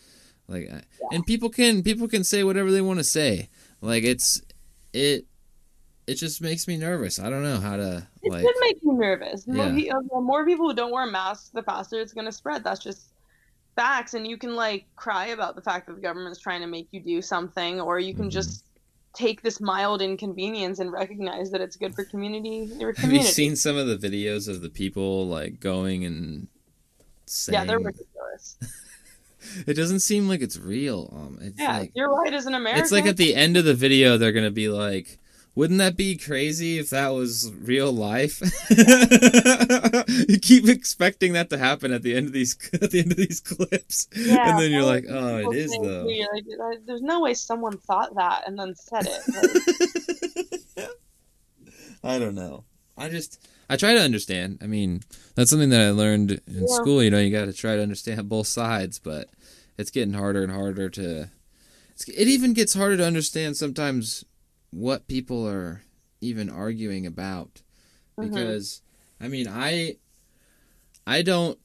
like 0.48 0.70
and 1.12 1.26
people 1.26 1.50
can 1.50 1.84
people 1.84 2.08
can 2.08 2.24
say 2.24 2.44
whatever 2.44 2.72
they 2.72 2.82
want 2.82 3.00
to 3.00 3.04
say. 3.04 3.50
Like 3.82 4.04
it's 4.04 4.42
it 4.94 5.26
it 6.08 6.16
just 6.16 6.42
makes 6.42 6.68
me 6.68 6.78
nervous. 6.78 7.20
I 7.20 7.30
don't 7.30 7.44
know 7.44 7.60
how 7.60 7.78
to 7.78 8.08
it 8.22 8.32
like. 8.32 8.44
It 8.44 8.48
should 8.48 8.56
make 8.62 8.78
you 8.84 8.94
nervous. 8.94 9.44
The 9.44 9.74
yeah. 9.76 9.94
more, 10.12 10.22
more 10.22 10.46
people 10.46 10.70
who 10.70 10.76
don't 10.76 10.92
wear 10.92 11.08
masks, 11.08 11.50
the 11.50 11.64
faster 11.64 12.00
it's 12.00 12.14
going 12.14 12.26
to 12.26 12.32
spread. 12.32 12.64
That's 12.64 12.80
just 12.80 13.10
facts, 13.76 14.14
and 14.14 14.28
you 14.28 14.38
can 14.38 14.56
like 14.56 14.86
cry 14.96 15.28
about 15.28 15.56
the 15.56 15.62
fact 15.62 15.88
that 15.88 15.96
the 15.96 16.02
government's 16.02 16.40
trying 16.40 16.62
to 16.62 16.68
make 16.68 16.88
you 16.92 17.00
do 17.02 17.22
something, 17.22 17.82
or 17.82 18.00
you 18.00 18.14
can 18.14 18.26
mm-hmm. 18.26 18.30
just 18.30 18.66
take 19.16 19.42
this 19.42 19.60
mild 19.60 20.02
inconvenience 20.02 20.80
and 20.80 20.92
recognize 20.92 21.52
that 21.52 21.62
it's 21.62 21.76
good 21.76 21.96
for 21.96 22.04
community. 22.04 22.68
community. 22.68 23.02
Have 23.02 23.14
you 23.14 23.24
seen 23.24 23.56
some 23.56 23.78
of 23.78 23.88
the 23.88 23.98
videos 23.98 24.48
of 24.48 24.62
the 24.62 24.70
people 24.70 25.28
like 25.28 25.60
going 25.60 26.06
and 26.06 26.48
saying? 27.26 27.54
Yeah, 27.54 27.66
they're 27.66 27.80
ridiculous. 27.80 28.58
it 29.68 29.74
doesn't 29.74 30.02
seem 30.02 30.28
like 30.28 30.42
it's 30.42 30.58
real. 30.58 31.10
Um, 31.16 31.40
it's 31.42 31.60
yeah, 31.60 31.80
like, 31.80 31.92
you're 31.96 32.14
right. 32.14 32.34
As 32.34 32.46
an 32.46 32.56
American, 32.56 32.84
it's 32.84 32.92
like 32.92 33.06
at 33.06 33.18
the 33.18 33.36
end 33.36 33.58
of 33.58 33.66
the 33.66 33.74
video, 33.74 34.18
they're 34.18 34.32
gonna 34.32 34.52
be 34.52 34.70
like 34.70 35.20
wouldn't 35.56 35.80
that 35.80 35.96
be 35.96 36.18
crazy 36.18 36.78
if 36.78 36.90
that 36.90 37.10
was 37.10 37.52
real 37.62 37.92
life? 37.92 38.42
you 40.30 40.38
keep 40.40 40.68
expecting 40.68 41.32
that 41.34 41.50
to 41.50 41.58
happen 41.58 41.94
at 41.94 42.04
the 42.04 42.14
end 42.14 42.28
of 42.28 42.34
these 42.34 42.58
at 42.82 42.92
the 42.92 43.00
end 43.00 43.12
of 43.12 43.18
these 43.18 43.40
clips, 43.40 44.10
yeah, 44.14 44.50
and 44.50 44.60
then 44.60 44.72
you're 44.72 44.84
like, 44.84 45.06
"Oh, 45.10 45.38
it 45.38 45.56
is 45.56 45.72
though." 45.72 46.06
Like, 46.06 46.46
uh, 46.60 46.80
There's 46.86 47.02
no 47.02 47.22
way 47.22 47.34
someone 47.34 47.78
thought 47.78 48.14
that 48.16 48.44
and 48.46 48.60
then 48.60 48.76
said 48.76 49.08
it. 49.08 50.76
Like... 50.78 50.90
I 52.04 52.20
don't 52.20 52.36
know. 52.36 52.66
I 52.98 53.08
just 53.08 53.48
I 53.70 53.78
try 53.78 53.94
to 53.94 54.02
understand. 54.02 54.60
I 54.62 54.68
mean, 54.68 55.04
that's 55.36 55.50
something 55.50 55.70
that 55.70 55.82
I 55.82 55.92
learned 55.92 56.32
in 56.48 56.68
yeah. 56.68 56.68
school. 56.68 57.02
You 57.02 57.12
know, 57.12 57.20
you 57.20 57.32
got 57.32 57.46
to 57.46 57.54
try 57.54 57.78
to 57.78 57.82
understand 57.82 58.28
both 58.28 58.48
sides, 58.48 59.00
but 59.00 59.30
it's 59.78 59.90
getting 59.90 60.16
harder 60.16 60.44
and 60.44 60.52
harder 60.52 60.90
to. 60.90 61.30
it 62.08 62.28
even 62.28 62.54
gets 62.54 62.74
harder 62.74 62.98
to 62.98 63.06
understand 63.06 63.56
sometimes 63.56 64.26
what 64.76 65.08
people 65.08 65.48
are 65.48 65.84
even 66.20 66.50
arguing 66.50 67.06
about 67.06 67.62
mm-hmm. 68.20 68.30
because 68.30 68.82
mm-hmm. 69.22 69.26
I 69.26 69.28
mean 69.30 69.48
I 69.48 69.96
I 71.08 71.22
don't 71.22 71.58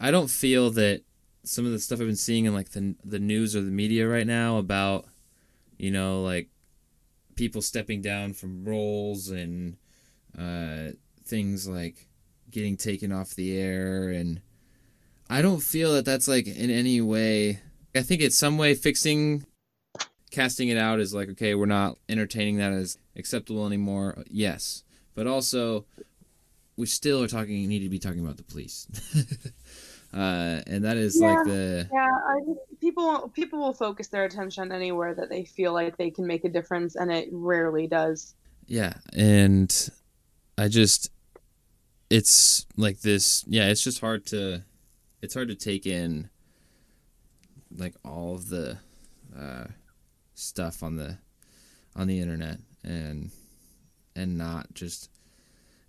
I 0.00 0.12
don't 0.12 0.30
feel 0.30 0.70
that 0.70 1.02
some 1.42 1.66
of 1.66 1.72
the 1.72 1.80
stuff 1.80 2.00
I've 2.00 2.06
been 2.06 2.14
seeing 2.14 2.44
in 2.44 2.54
like 2.54 2.70
the 2.70 2.94
the 3.04 3.18
news 3.18 3.56
or 3.56 3.62
the 3.62 3.72
media 3.72 4.06
right 4.06 4.26
now 4.26 4.58
about 4.58 5.06
you 5.78 5.90
know 5.90 6.22
like 6.22 6.48
people 7.34 7.60
stepping 7.60 8.02
down 8.02 8.34
from 8.34 8.64
roles 8.64 9.30
and 9.30 9.76
uh, 10.38 10.92
things 11.24 11.66
like 11.66 12.06
getting 12.50 12.76
taken 12.76 13.10
off 13.10 13.34
the 13.34 13.58
air 13.58 14.10
and 14.10 14.40
I 15.28 15.42
don't 15.42 15.60
feel 15.60 15.92
that 15.94 16.04
that's 16.04 16.28
like 16.28 16.46
in 16.46 16.70
any 16.70 17.00
way 17.00 17.60
I 17.96 18.02
think 18.02 18.22
it's 18.22 18.36
some 18.36 18.58
way 18.58 18.74
fixing 18.74 19.44
casting 20.30 20.68
it 20.68 20.78
out 20.78 21.00
as 21.00 21.14
like 21.14 21.28
okay 21.30 21.54
we're 21.54 21.66
not 21.66 21.96
entertaining 22.08 22.56
that 22.58 22.72
as 22.72 22.98
acceptable 23.16 23.66
anymore. 23.66 24.22
Yes. 24.30 24.84
But 25.14 25.26
also 25.26 25.84
we 26.76 26.86
still 26.86 27.22
are 27.22 27.28
talking 27.28 27.66
need 27.68 27.80
to 27.80 27.88
be 27.88 27.98
talking 27.98 28.20
about 28.20 28.36
the 28.36 28.44
police. 28.44 28.86
Uh, 30.12 30.62
and 30.66 30.86
that 30.86 30.96
is 30.96 31.20
yeah, 31.20 31.34
like 31.34 31.44
the 31.44 31.86
yeah 31.92 32.08
I, 32.26 32.38
people 32.80 33.28
people 33.34 33.58
will 33.58 33.74
focus 33.74 34.08
their 34.08 34.24
attention 34.24 34.72
anywhere 34.72 35.12
that 35.12 35.28
they 35.28 35.44
feel 35.44 35.74
like 35.74 35.98
they 35.98 36.10
can 36.10 36.26
make 36.26 36.46
a 36.46 36.48
difference 36.48 36.96
and 36.96 37.12
it 37.12 37.28
rarely 37.30 37.86
does. 37.86 38.34
Yeah 38.66 38.94
and 39.12 39.90
i 40.56 40.66
just 40.68 41.10
it's 42.10 42.66
like 42.76 43.00
this 43.00 43.44
yeah 43.46 43.68
it's 43.68 43.82
just 43.82 44.00
hard 44.00 44.26
to 44.26 44.62
it's 45.20 45.34
hard 45.34 45.48
to 45.48 45.54
take 45.54 45.86
in 45.86 46.28
like 47.76 47.94
all 48.04 48.34
of 48.34 48.48
the 48.48 48.78
uh 49.38 49.64
stuff 50.38 50.82
on 50.82 50.96
the 50.96 51.18
on 51.96 52.06
the 52.06 52.20
internet 52.20 52.58
and 52.84 53.30
and 54.14 54.38
not 54.38 54.72
just 54.74 55.10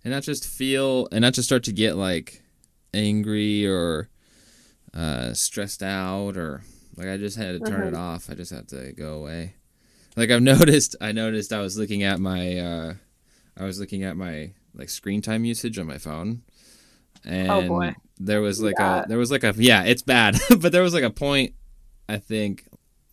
and 0.04 0.12
not 0.12 0.22
just 0.22 0.46
feel 0.46 1.08
and 1.12 1.22
not 1.22 1.34
just 1.34 1.48
start 1.48 1.62
to 1.64 1.72
get 1.72 1.96
like 1.96 2.42
angry 2.92 3.66
or 3.66 4.08
uh, 4.94 5.32
stressed 5.32 5.82
out 5.82 6.36
or 6.36 6.62
like 6.96 7.08
I 7.08 7.16
just 7.16 7.36
had 7.36 7.52
to 7.52 7.70
turn 7.70 7.82
it 7.82 7.92
mm-hmm. 7.92 8.02
off. 8.02 8.28
I 8.30 8.34
just 8.34 8.52
had 8.52 8.68
to 8.68 8.92
go 8.92 9.14
away. 9.14 9.54
Like 10.16 10.30
I've 10.30 10.42
noticed, 10.42 10.96
I 11.00 11.12
noticed 11.12 11.52
I 11.52 11.60
was 11.60 11.78
looking 11.78 12.02
at 12.02 12.20
my, 12.20 12.58
uh, 12.58 12.94
I 13.58 13.64
was 13.64 13.80
looking 13.80 14.04
at 14.04 14.16
my 14.16 14.52
like 14.74 14.88
screen 14.88 15.22
time 15.22 15.44
usage 15.44 15.78
on 15.78 15.86
my 15.86 15.98
phone, 15.98 16.42
and 17.24 17.50
oh 17.50 17.66
boy. 17.66 17.94
there 18.18 18.40
was 18.40 18.62
like 18.62 18.76
yeah. 18.78 19.04
a, 19.04 19.08
there 19.08 19.18
was 19.18 19.30
like 19.30 19.44
a, 19.44 19.54
yeah, 19.56 19.84
it's 19.84 20.02
bad, 20.02 20.36
but 20.58 20.72
there 20.72 20.82
was 20.82 20.94
like 20.94 21.04
a 21.04 21.10
point, 21.10 21.54
I 22.08 22.18
think, 22.18 22.66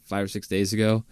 five 0.03 0.25
or 0.25 0.27
six 0.27 0.47
days 0.47 0.73
ago, 0.73 1.03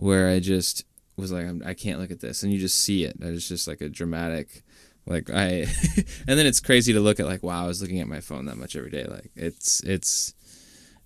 where 0.00 0.28
I 0.28 0.40
just 0.40 0.84
was 1.16 1.30
like, 1.30 1.44
I'm, 1.44 1.62
I 1.64 1.74
can 1.74 1.92
not 1.92 2.00
look 2.00 2.10
at 2.10 2.20
this, 2.20 2.42
and 2.42 2.50
you 2.50 2.58
just 2.58 2.80
see 2.80 3.04
it. 3.04 3.16
It's 3.20 3.46
just 3.46 3.68
like 3.68 3.82
a 3.82 3.88
dramatic, 3.88 4.62
like 5.06 5.28
I, 5.30 5.66
and 6.26 6.38
then 6.38 6.46
it's 6.46 6.58
crazy 6.58 6.94
to 6.94 7.00
look 7.00 7.20
at 7.20 7.26
like, 7.26 7.42
wow, 7.42 7.64
I 7.64 7.66
was 7.66 7.82
looking 7.82 8.00
at 8.00 8.08
my 8.08 8.20
phone 8.20 8.46
that 8.46 8.56
much 8.56 8.76
every 8.76 8.90
day. 8.90 9.04
Like 9.04 9.30
it's 9.36 9.82
it's 9.84 10.34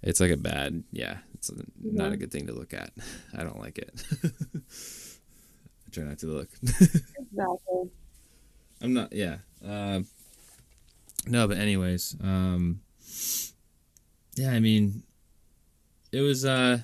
it's 0.01 0.21
like 0.21 0.31
a 0.31 0.37
bad, 0.37 0.85
yeah, 0.93 1.19
it's 1.35 1.51
not 1.83 2.13
a 2.13 2.17
good 2.17 2.31
thing 2.31 2.47
to 2.47 2.53
look 2.53 2.73
at. 2.73 2.91
I 3.37 3.43
don't 3.43 3.59
like 3.59 3.79
it. 3.79 4.01
I 4.23 5.91
try 5.91 6.05
not 6.05 6.19
to 6.21 6.27
look. 6.27 6.49
exactly. 6.63 7.91
I'm 8.81 8.95
not. 8.95 9.13
Yeah. 9.13 9.39
Uh, 9.67 10.03
no, 11.27 11.49
but 11.49 11.57
anyways, 11.57 12.17
um, 12.23 12.81
yeah. 14.37 14.53
I 14.53 14.61
mean, 14.61 15.03
it 16.13 16.21
was. 16.21 16.45
uh 16.45 16.79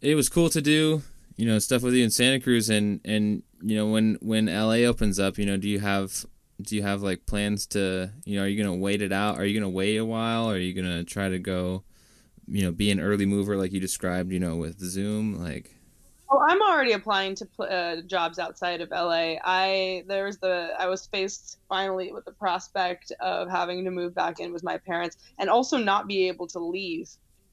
it 0.00 0.14
was 0.14 0.28
cool 0.28 0.48
to 0.50 0.60
do 0.60 1.02
you 1.36 1.46
know 1.46 1.58
stuff 1.58 1.82
with 1.82 1.94
you 1.94 2.04
in 2.04 2.10
Santa 2.10 2.40
Cruz 2.40 2.68
and 2.68 3.00
and 3.04 3.42
you 3.62 3.76
know 3.76 3.86
when 3.86 4.18
when 4.20 4.46
LA 4.46 4.84
opens 4.86 5.18
up 5.18 5.38
you 5.38 5.46
know 5.46 5.56
do 5.56 5.68
you 5.68 5.78
have 5.78 6.26
do 6.60 6.74
you 6.74 6.82
have 6.82 7.02
like 7.02 7.26
plans 7.26 7.66
to 7.66 8.10
you 8.24 8.36
know 8.36 8.44
are 8.44 8.48
you 8.48 8.62
gonna 8.62 8.76
wait 8.76 9.00
it 9.00 9.12
out? 9.12 9.38
Are 9.38 9.44
you 9.44 9.58
gonna 9.58 9.70
wait 9.70 9.96
a 9.96 10.04
while? 10.04 10.50
Are 10.50 10.58
you 10.58 10.74
gonna 10.74 11.04
try 11.04 11.28
to 11.28 11.38
go 11.38 11.84
you 12.46 12.62
know 12.62 12.72
be 12.72 12.90
an 12.90 13.00
early 13.00 13.26
mover 13.26 13.56
like 13.56 13.72
you 13.72 13.80
described 13.80 14.32
you 14.32 14.40
know 14.40 14.56
with 14.56 14.80
Zoom? 14.80 15.42
Like 15.42 15.74
Oh, 16.30 16.44
I'm 16.46 16.60
already 16.60 16.92
applying 16.92 17.34
to 17.36 17.48
uh, 17.62 18.02
jobs 18.02 18.38
outside 18.38 18.82
of 18.82 18.90
LA. 18.90 19.36
I 19.44 20.04
there's 20.08 20.36
the 20.36 20.74
I 20.78 20.86
was 20.86 21.06
faced 21.06 21.58
finally 21.68 22.12
with 22.12 22.26
the 22.26 22.32
prospect 22.32 23.12
of 23.20 23.48
having 23.48 23.82
to 23.84 23.90
move 23.90 24.14
back 24.14 24.38
in 24.38 24.52
with 24.52 24.62
my 24.62 24.76
parents 24.76 25.16
and 25.38 25.48
also 25.48 25.78
not 25.78 26.06
be 26.06 26.28
able 26.28 26.46
to 26.48 26.58
leave 26.58 27.08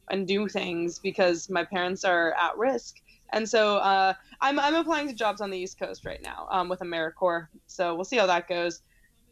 and 0.10 0.28
do 0.28 0.48
things 0.48 1.00
because 1.00 1.50
my 1.50 1.64
parents 1.64 2.04
are 2.04 2.34
at 2.34 2.58
risk. 2.58 3.02
And 3.34 3.48
so 3.48 3.78
uh, 3.78 4.14
I'm, 4.42 4.60
I'm 4.60 4.76
applying 4.76 5.08
to 5.08 5.14
jobs 5.14 5.42
on 5.42 5.50
the 5.50 5.58
East 5.58 5.80
Coast 5.80 6.06
right 6.06 6.22
now 6.22 6.48
um, 6.52 6.70
with 6.70 6.80
AmeriCorps. 6.80 7.48
So 7.68 7.96
we'll 7.96 8.06
see 8.06 8.18
how 8.18 8.28
that 8.28 8.48
goes. 8.48 8.82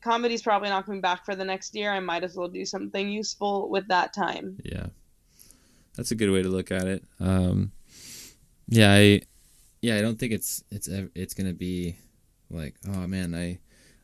Comedy's 0.01 0.41
probably 0.41 0.69
not 0.69 0.86
coming 0.86 1.01
back 1.01 1.25
for 1.25 1.36
the 1.36 1.45
next 1.45 1.75
year. 1.75 1.91
I 1.91 1.99
might 1.99 2.23
as 2.23 2.36
well 2.36 2.49
do 2.49 2.65
something 2.65 3.09
useful 3.09 3.69
with 3.69 3.88
that 3.88 4.13
time. 4.13 4.57
Yeah, 4.63 4.88
that's 5.95 6.12
a 6.12 6.15
good 6.15 6.29
way 6.29 6.41
to 6.41 6.49
look 6.49 6.71
at 6.71 6.88
it. 6.88 7.05
Um, 7.21 7.71
yeah, 8.67 8.91
I 8.91 9.21
yeah 9.81 9.95
I 9.95 10.01
don't 10.01 10.19
think 10.19 10.33
it's 10.33 10.63
it's 10.71 10.89
it's 11.15 11.33
gonna 11.33 11.53
be 11.53 11.95
like 12.49 12.75
oh 12.88 13.07
man 13.07 13.33
I 13.33 13.59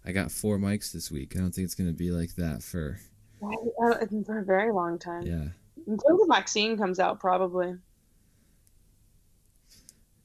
I 0.06 0.12
got 0.12 0.32
four 0.32 0.58
mics 0.58 0.92
this 0.92 1.12
week. 1.12 1.36
I 1.36 1.40
don't 1.40 1.52
think 1.52 1.66
it's 1.66 1.76
gonna 1.76 1.92
be 1.92 2.12
like 2.12 2.36
that 2.36 2.64
for 2.64 3.00
uh, 3.44 4.06
for 4.26 4.40
a 4.40 4.46
very 4.46 4.72
long 4.72 5.00
time. 5.00 5.24
Yeah, 5.24 5.48
until 5.90 6.18
the 6.18 6.28
vaccine 6.30 6.78
comes 6.78 7.00
out, 7.00 7.20
probably. 7.20 7.76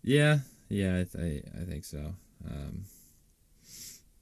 Yeah, 0.02 0.38
yeah, 0.68 1.00
I 1.00 1.04
th- 1.04 1.44
I 1.60 1.64
think 1.64 1.84
so. 1.84 2.14
Um, 2.46 2.84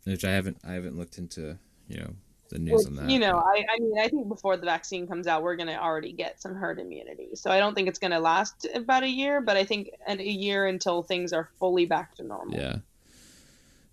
which 0.05 0.25
I 0.25 0.31
haven't 0.31 0.59
I 0.67 0.73
haven't 0.73 0.97
looked 0.97 1.19
into 1.19 1.59
you 1.89 1.99
know 1.99 2.15
the 2.51 2.59
news 2.59 2.87
on 2.87 2.97
that. 2.97 3.11
You 3.11 3.19
know, 3.19 3.39
I, 3.39 3.65
I 3.75 3.81
mean 3.81 3.99
I 3.99 4.09
think 4.09 4.29
before 4.29 4.57
the 4.57 4.67
vaccine 4.67 5.07
comes 5.07 5.27
out, 5.27 5.43
we're 5.43 5.57
gonna 5.57 5.79
already 5.81 6.13
get 6.13 6.41
some 6.41 6.55
herd 6.55 6.79
immunity. 6.79 7.31
So 7.35 7.51
I 7.51 7.59
don't 7.59 7.75
think 7.75 7.89
it's 7.89 7.99
gonna 7.99 8.21
last 8.21 8.67
about 8.75 9.03
a 9.03 9.09
year, 9.09 9.41
but 9.41 9.57
I 9.57 9.65
think 9.65 9.91
a 10.07 10.23
year 10.23 10.67
until 10.67 11.03
things 11.03 11.33
are 11.33 11.49
fully 11.59 11.87
back 11.87 12.15
to 12.17 12.23
normal. 12.23 12.59
Yeah. 12.59 12.77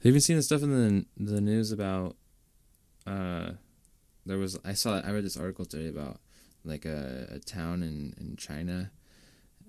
Have 0.03 0.13
you 0.13 0.19
seen 0.19 0.37
the 0.37 0.43
stuff 0.43 0.61
in 0.61 1.05
the 1.17 1.33
the 1.33 1.41
news 1.41 1.71
about 1.71 2.15
uh 3.07 3.51
there 4.25 4.37
was 4.37 4.59
I 4.63 4.73
saw 4.73 4.99
I 4.99 5.11
read 5.11 5.25
this 5.25 5.37
article 5.37 5.65
today 5.65 5.87
about 5.87 6.19
like 6.63 6.85
a, 6.85 7.27
a 7.31 7.39
town 7.39 7.83
in 7.83 8.13
in 8.19 8.35
China. 8.37 8.91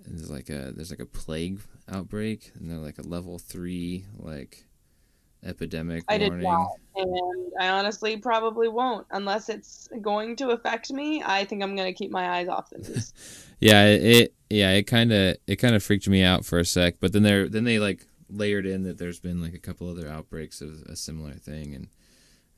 And 0.05 0.19
there's 0.19 0.31
like 0.31 0.49
a 0.51 0.73
there's 0.75 0.91
like 0.91 1.01
a 1.01 1.07
plague 1.07 1.61
outbreak, 1.89 2.53
and 2.55 2.71
they're 2.71 2.79
like 2.79 2.99
a 2.99 3.03
level 3.07 3.39
three 3.39 4.07
like 4.19 4.67
epidemic 5.45 6.07
I 6.09 6.19
warning. 6.19 6.31
did 6.43 6.43
not, 6.43 6.69
and 6.97 7.53
I 7.59 7.69
honestly 7.71 8.17
probably 8.19 8.69
won't 8.69 9.07
unless 9.11 9.49
it's 9.49 9.89
going 10.03 10.37
to 10.37 10.51
affect 10.51 10.91
me. 10.93 11.23
I 11.25 11.45
think 11.45 11.63
I'm 11.63 11.77
gonna 11.77 11.95
keep 11.95 12.11
my 12.11 12.29
eyes 12.29 12.49
off 12.49 12.69
the 12.71 12.79
news. 12.79 13.15
yeah, 13.61 13.87
it 13.87 14.35
yeah 14.49 14.71
it 14.73 14.85
kind 14.85 15.13
of 15.13 15.37
it 15.47 15.57
kind 15.57 15.75
of 15.75 15.83
freaked 15.83 16.09
me 16.09 16.23
out 16.23 16.45
for 16.45 16.59
a 16.59 16.65
sec, 16.65 16.97
but 17.01 17.13
then 17.13 17.23
they're 17.23 17.49
then 17.49 17.65
they 17.65 17.79
like 17.79 18.07
layered 18.29 18.67
in 18.67 18.85
that 18.85 18.99
there's 18.99 19.21
been 19.21 19.43
like 19.43 19.55
a 19.55 19.59
couple 19.59 19.89
other 19.89 20.09
outbreaks 20.09 20.61
of 20.61 20.83
a 20.83 20.97
similar 20.97 21.35
thing, 21.35 21.75
and 21.75 21.89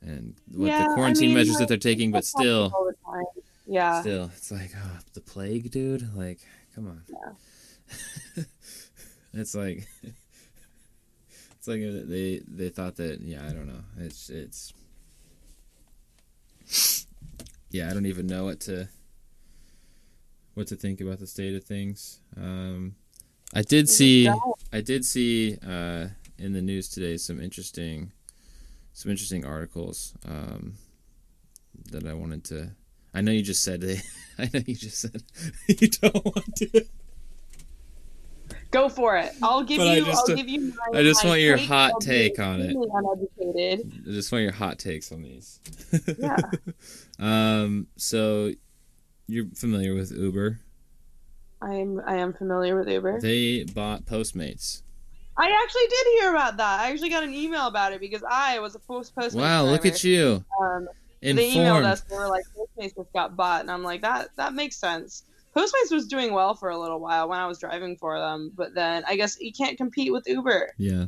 and 0.01 0.35
what 0.53 0.67
Yeah, 0.67 0.77
the 0.77 0.85
I 0.85 0.93
quarantine 0.95 1.13
mean, 1.13 1.33
measures 1.33 1.57
that 1.57 1.67
they're 1.67 1.77
taking, 1.77 2.11
but 2.11 2.25
still, 2.25 2.73
all 2.73 2.85
the 2.85 2.95
time. 3.05 3.25
Yeah, 3.73 4.01
still, 4.01 4.31
it's 4.35 4.51
like 4.51 4.71
oh, 4.77 4.99
the 5.13 5.21
plague, 5.21 5.71
dude. 5.71 6.15
Like, 6.15 6.39
come 6.75 6.87
on. 6.87 7.01
Yeah. 7.09 8.43
it's 9.33 9.55
like 9.55 9.87
it's 11.57 11.67
like 11.67 11.81
they 11.81 12.41
they 12.47 12.69
thought 12.69 12.95
that 12.97 13.21
yeah, 13.21 13.45
I 13.45 13.51
don't 13.51 13.67
know. 13.67 13.83
It's 13.97 14.29
it's 14.29 14.73
yeah, 17.71 17.89
I 17.89 17.93
don't 17.93 18.05
even 18.05 18.27
know 18.27 18.45
what 18.45 18.59
to 18.61 18.87
what 20.53 20.67
to 20.67 20.75
think 20.75 21.01
about 21.01 21.19
the 21.19 21.27
state 21.27 21.55
of 21.55 21.63
things. 21.63 22.19
Um, 22.37 22.95
I 23.53 23.63
did 23.63 23.89
see. 23.89 24.29
I 24.71 24.81
did 24.81 25.05
see 25.05 25.57
uh, 25.67 26.07
in 26.37 26.53
the 26.53 26.61
news 26.61 26.89
today 26.89 27.17
some 27.17 27.39
interesting 27.39 28.11
some 28.93 29.09
interesting 29.11 29.45
articles 29.45 30.13
um, 30.27 30.73
that 31.91 32.05
I 32.05 32.13
wanted 32.13 32.43
to. 32.45 32.71
I 33.13 33.21
know 33.21 33.31
you 33.31 33.41
just 33.43 33.63
said 33.63 33.81
they. 33.81 34.01
I 34.39 34.49
know 34.53 34.61
you 34.65 34.75
just 34.75 34.99
said 34.99 35.21
you 35.67 35.87
don't 35.89 36.25
want 36.25 36.55
to. 36.57 36.85
Go 38.71 38.89
for 38.89 39.15
it. 39.17 39.31
I'll 39.43 39.61
give 39.63 39.77
But 39.77 39.87
I 39.89 39.95
you. 39.97 40.05
just- 40.05 40.29
I'll 40.29 40.35
give 40.35 40.49
you. 40.49 40.73
My, 40.91 40.99
I 40.99 41.03
just 41.03 41.23
want 41.23 41.39
your 41.41 41.57
take 41.57 41.67
hot 41.67 41.91
take 42.01 42.39
on 42.39 42.59
it. 42.61 42.75
Uneducated. 42.75 43.91
I 44.07 44.11
just 44.11 44.31
want 44.31 44.43
your 44.43 44.51
hot 44.51 44.79
takes 44.79 45.11
on 45.11 45.21
these. 45.21 45.59
Yeah. 46.17 46.37
um. 47.19 47.87
So, 47.97 48.51
you're 49.27 49.45
familiar 49.55 49.93
with 49.93 50.11
Uber? 50.11 50.59
I 51.61 51.75
am. 51.75 52.01
I 52.05 52.15
am 52.15 52.33
familiar 52.33 52.75
with 52.77 52.89
Uber. 52.89 53.21
They 53.21 53.63
bought 53.63 54.05
Postmates. 54.05 54.81
I 55.37 55.45
actually 55.63 55.87
did 55.89 56.21
hear 56.21 56.31
about 56.31 56.57
that. 56.57 56.79
I 56.81 56.91
actually 56.91 57.09
got 57.09 57.23
an 57.23 57.33
email 57.33 57.67
about 57.67 57.91
it 57.93 57.99
because 57.99 58.23
I 58.27 58.59
was 58.59 58.75
a 58.75 58.79
post 58.79 59.15
Postmates. 59.15 59.35
Wow! 59.35 59.65
Look 59.65 59.85
at 59.85 60.03
you, 60.03 60.43
Um, 60.61 60.87
they 61.23 61.51
emailed 61.51 61.83
us. 61.85 62.01
They 62.01 62.15
were 62.15 62.27
like, 62.27 62.43
Postmates 62.55 62.95
just 62.95 63.13
got 63.13 63.35
bought, 63.35 63.61
and 63.61 63.71
I'm 63.71 63.83
like, 63.83 64.01
that 64.01 64.29
that 64.35 64.53
makes 64.53 64.75
sense. 64.75 65.23
Postmates 65.55 65.91
was 65.91 66.07
doing 66.07 66.33
well 66.33 66.55
for 66.55 66.69
a 66.69 66.77
little 66.77 66.99
while 66.99 67.29
when 67.29 67.39
I 67.39 67.45
was 67.47 67.59
driving 67.59 67.95
for 67.97 68.17
them, 68.19 68.51
but 68.55 68.73
then 68.73 69.03
I 69.07 69.15
guess 69.15 69.39
you 69.39 69.51
can't 69.53 69.77
compete 69.77 70.11
with 70.11 70.27
Uber. 70.27 70.73
Yeah. 70.77 71.05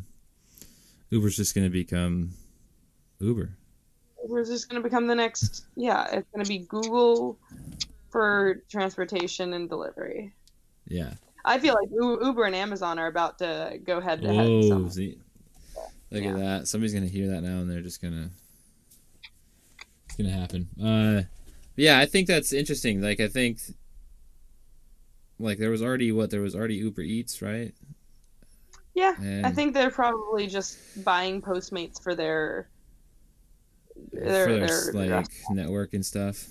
Uber's 1.09 1.35
just 1.35 1.55
gonna 1.55 1.69
become 1.69 2.31
Uber. 3.19 3.49
Uber's 4.23 4.49
just 4.49 4.69
going 4.69 4.81
to 4.81 4.83
become 4.87 5.05
the 5.05 5.13
next. 5.13 5.65
Yeah, 5.75 6.05
it's 6.11 6.27
going 6.33 6.43
to 6.43 6.49
be 6.49 6.65
Google 6.67 7.37
for 8.09 8.63
transportation 8.71 9.53
and 9.53 9.69
delivery. 9.69 10.33
Yeah. 10.87 11.13
I 11.45 11.59
feel 11.59 11.75
like 11.75 11.91
Uber 11.91 12.43
and 12.45 12.55
Amazon 12.55 12.97
are 12.97 13.05
about 13.05 13.37
to 13.39 13.79
go 13.83 13.99
head 14.01 14.23
to 14.23 14.33
head. 14.33 14.91
See, 14.91 15.19
look 16.09 16.23
Yeah. 16.23 16.31
at 16.31 16.37
that! 16.37 16.67
Somebody's 16.67 16.95
gonna 16.95 17.05
hear 17.05 17.27
that 17.27 17.43
now, 17.43 17.59
and 17.59 17.69
they're 17.69 17.81
just 17.83 18.01
gonna. 18.01 18.31
It's 20.17 20.23
gonna 20.23 20.39
happen. 20.39 20.69
Uh, 20.81 21.23
yeah, 21.75 21.99
I 21.99 22.05
think 22.05 22.27
that's 22.27 22.53
interesting. 22.53 23.01
Like, 23.01 23.19
I 23.19 23.27
think, 23.27 23.59
like, 25.39 25.57
there 25.57 25.69
was 25.69 25.83
already 25.83 26.13
what 26.13 26.29
there 26.29 26.39
was 26.39 26.55
already 26.55 26.75
Uber 26.75 27.01
Eats, 27.01 27.41
right? 27.41 27.73
Yeah, 28.93 29.13
And 29.19 29.45
I 29.45 29.51
think 29.51 29.73
they're 29.73 29.91
probably 29.91 30.47
just 30.47 31.03
buying 31.03 31.41
Postmates 31.41 32.01
for 32.01 32.15
their 32.15 32.69
their, 34.13 34.45
for 34.45 34.53
their, 34.53 35.07
their 35.07 35.17
like 35.17 35.27
network 35.49 35.93
and 35.93 36.05
stuff. 36.05 36.47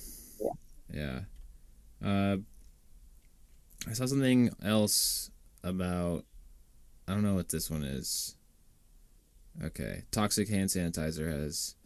Yeah. 0.93 1.21
Yeah. 2.03 2.07
Uh, 2.07 2.37
I 3.89 3.95
saw 3.95 4.05
something 4.05 4.51
else 4.63 5.31
about. 5.63 6.27
I 7.09 7.13
don't 7.13 7.23
know 7.23 7.35
what 7.35 7.49
this 7.49 7.71
one 7.71 7.83
is. 7.83 8.37
Okay, 9.63 10.03
toxic 10.11 10.51
hand 10.51 10.69
sanitizer 10.69 11.33
has 11.33 11.77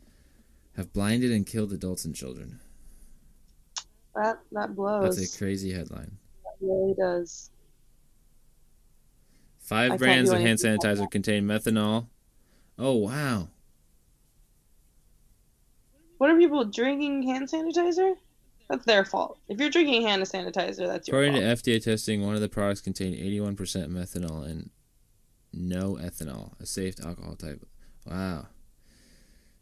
have 0.78 0.92
blinded 0.92 1.32
and 1.32 1.44
killed 1.44 1.72
adults 1.72 2.04
and 2.04 2.14
children. 2.14 2.60
that 4.14 4.38
that 4.52 4.76
blows. 4.76 5.16
That's 5.16 5.34
a 5.34 5.38
crazy 5.38 5.72
headline. 5.72 6.16
It 6.60 6.64
really 6.64 6.94
does. 6.94 7.50
Five 9.58 9.90
can't 9.90 10.00
brands 10.00 10.30
of 10.30 10.38
hand 10.38 10.60
sanitizer 10.60 11.10
contain 11.10 11.44
methanol. 11.46 12.06
Oh 12.78 12.94
wow! 12.94 13.48
What 16.18 16.30
are 16.30 16.38
people 16.38 16.64
drinking 16.64 17.24
hand 17.24 17.48
sanitizer? 17.50 18.14
That's 18.70 18.84
their 18.84 19.04
fault. 19.04 19.38
If 19.48 19.58
you're 19.58 19.70
drinking 19.70 20.02
hand 20.02 20.22
sanitizer, 20.22 20.86
that's 20.86 21.08
your 21.08 21.16
According 21.16 21.42
fault. 21.42 21.58
to 21.58 21.70
FDA 21.70 21.82
testing, 21.82 22.24
one 22.24 22.36
of 22.36 22.40
the 22.40 22.48
products 22.48 22.82
contained 22.82 23.16
81% 23.16 23.56
methanol 23.88 24.44
and 24.44 24.70
no 25.52 25.94
ethanol, 25.94 26.52
a 26.60 26.66
safe 26.66 26.96
alcohol 27.02 27.34
type. 27.34 27.66
Wow. 28.04 28.46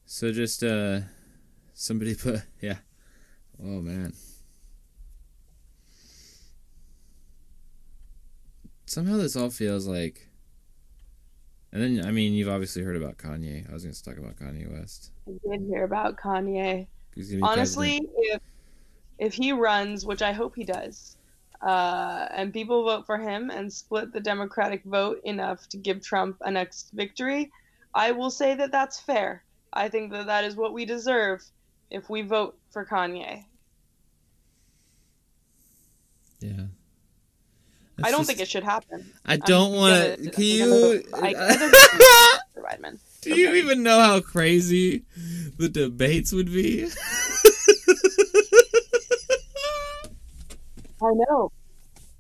So 0.06 0.32
just 0.32 0.62
uh 0.62 1.00
somebody 1.74 2.14
put 2.22 2.40
yeah. 2.60 2.78
Oh 3.62 3.80
man. 3.82 4.14
Somehow 8.86 9.16
this 9.16 9.36
all 9.36 9.50
feels 9.50 9.86
like 9.86 10.28
and 11.72 11.82
then 11.82 12.06
I 12.06 12.12
mean 12.12 12.32
you've 12.32 12.48
obviously 12.48 12.82
heard 12.82 12.96
about 12.96 13.18
Kanye. 13.18 13.68
I 13.68 13.72
was 13.72 13.82
going 13.82 13.94
to 13.94 14.04
talk 14.04 14.16
about 14.16 14.36
Kanye 14.36 14.72
West. 14.72 15.10
I 15.28 15.32
did 15.50 15.66
hear 15.68 15.84
about 15.84 16.16
Kanye. 16.16 16.86
He's 17.14 17.30
gonna 17.30 17.42
be 17.42 17.48
Honestly, 17.48 17.98
president. 17.98 18.12
if 18.18 18.42
if 19.18 19.34
he 19.34 19.52
runs, 19.52 20.06
which 20.06 20.22
I 20.22 20.32
hope 20.32 20.54
he 20.54 20.64
does, 20.64 21.16
uh, 21.62 22.28
and 22.30 22.52
people 22.52 22.84
vote 22.84 23.06
for 23.06 23.18
him 23.18 23.50
and 23.50 23.72
split 23.72 24.12
the 24.12 24.20
Democratic 24.20 24.84
vote 24.84 25.20
enough 25.24 25.66
to 25.70 25.78
give 25.78 26.02
Trump 26.02 26.36
a 26.42 26.50
next 26.50 26.90
victory, 26.92 27.50
I 27.94 28.12
will 28.12 28.30
say 28.30 28.54
that 28.54 28.70
that's 28.70 29.00
fair. 29.00 29.42
I 29.76 29.88
think 29.88 30.12
that 30.12 30.26
that 30.26 30.44
is 30.44 30.56
what 30.56 30.72
we 30.72 30.84
deserve 30.84 31.42
if 31.90 32.08
we 32.10 32.22
vote 32.22 32.56
for 32.70 32.84
Kanye. 32.84 33.44
yeah. 36.40 36.64
I 38.02 38.10
don't 38.10 38.26
think 38.26 38.40
it 38.40 38.48
should 38.48 38.62
happen. 38.64 39.10
I 39.24 39.36
don't 39.38 39.72
want 39.74 39.94
to. 40.22 40.30
Can 40.30 40.44
you? 40.44 41.02
I- 41.14 41.32
don't- 41.32 41.74
Biden. 42.64 42.98
You 43.26 43.54
even 43.54 43.82
know 43.82 43.98
how 44.00 44.20
crazy 44.20 45.02
the 45.58 45.68
debates 45.68 46.32
would 46.32 46.46
be? 46.46 46.84
I 51.02 51.10
know. 51.28 51.50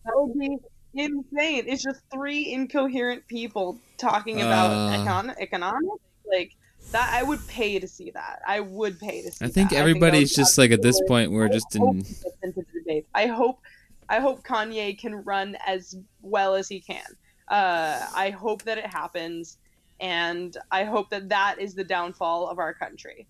That 0.04 0.12
would 0.14 0.38
be 0.38 0.56
insane. 0.94 1.64
It's 1.68 1.82
just 1.84 2.00
three 2.12 2.52
incoherent 2.52 3.26
people 3.28 3.78
talking 3.98 4.40
about 4.42 4.70
Uh. 4.72 4.96
econ- 5.04 5.34
economics. 5.38 6.02
Like 6.28 6.52
that, 6.92 7.10
I 7.12 7.22
would 7.22 7.46
pay 7.46 7.78
to 7.78 7.88
see 7.88 8.10
that. 8.10 8.40
I 8.46 8.60
would 8.60 8.98
pay 8.98 9.22
to 9.22 9.30
see. 9.30 9.38
That. 9.40 9.46
I 9.46 9.48
think 9.48 9.70
that. 9.70 9.76
everybody's 9.76 10.30
that 10.30 10.40
would 10.40 10.46
just 10.46 10.58
like 10.58 10.70
at 10.70 10.82
this 10.82 11.00
point 11.08 11.32
we're 11.32 11.46
I 11.46 11.52
just 11.52 11.76
hope 11.76 11.94
in 11.94 11.98
gets 11.98 12.24
into 12.42 12.60
the 12.60 12.78
debate. 12.80 13.06
I 13.14 13.26
hope, 13.26 13.60
I 14.08 14.20
hope 14.20 14.44
Kanye 14.44 14.98
can 14.98 15.16
run 15.24 15.56
as 15.66 15.96
well 16.22 16.54
as 16.54 16.68
he 16.68 16.80
can. 16.80 17.04
Uh, 17.48 18.06
I 18.14 18.30
hope 18.30 18.62
that 18.62 18.78
it 18.78 18.86
happens, 18.86 19.58
and 20.00 20.56
I 20.70 20.84
hope 20.84 21.10
that 21.10 21.28
that 21.28 21.60
is 21.60 21.74
the 21.74 21.84
downfall 21.84 22.48
of 22.48 22.58
our 22.58 22.74
country. 22.74 23.26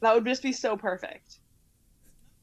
That 0.00 0.14
would 0.14 0.24
just 0.24 0.42
be 0.42 0.52
so 0.52 0.76
perfect. 0.76 1.38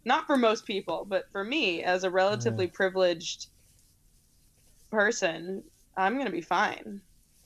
Not 0.05 0.25
for 0.25 0.37
most 0.37 0.65
people, 0.65 1.05
but 1.07 1.25
for 1.31 1.43
me, 1.43 1.83
as 1.83 2.03
a 2.03 2.09
relatively 2.09 2.67
privileged 2.67 3.47
person, 4.89 5.63
I'm 5.97 6.17
gonna 6.17 6.31
be 6.31 6.41
fine. 6.41 7.01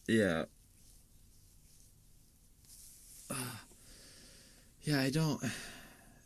yeah. 0.07 0.45
Yeah, 4.85 4.99
I 4.99 5.09
don't. 5.09 5.41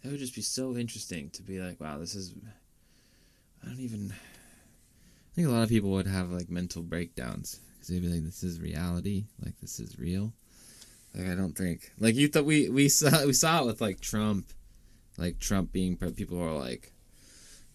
It 0.03 0.11
would 0.11 0.19
just 0.19 0.35
be 0.35 0.41
so 0.41 0.77
interesting 0.77 1.31
to 1.31 1.41
be 1.41 1.59
like, 1.59 1.81
wow, 1.81 1.97
this 1.97 2.15
is. 2.15 2.33
I 3.61 3.67
don't 3.67 3.79
even. 3.79 4.13
I 4.13 5.35
think 5.35 5.47
a 5.47 5.51
lot 5.51 5.63
of 5.63 5.69
people 5.69 5.89
would 5.89 6.07
have 6.07 6.29
like 6.29 6.49
mental 6.49 6.81
breakdowns 6.81 7.59
because 7.73 7.89
they'd 7.89 8.01
be 8.01 8.07
like, 8.07 8.23
"This 8.23 8.43
is 8.43 8.61
reality. 8.61 9.25
Like 9.43 9.59
this 9.59 9.79
is 9.79 9.99
real." 9.99 10.33
Like 11.13 11.27
I 11.27 11.35
don't 11.35 11.57
think 11.57 11.91
like 11.99 12.15
you 12.15 12.27
thought 12.27 12.45
we 12.45 12.69
we 12.69 12.89
saw 12.89 13.25
we 13.25 13.33
saw 13.33 13.61
it 13.61 13.65
with 13.65 13.81
like 13.81 13.99
Trump, 13.99 14.53
like 15.17 15.39
Trump 15.39 15.71
being 15.73 15.97
people 15.97 16.41
are 16.41 16.53
like 16.53 16.93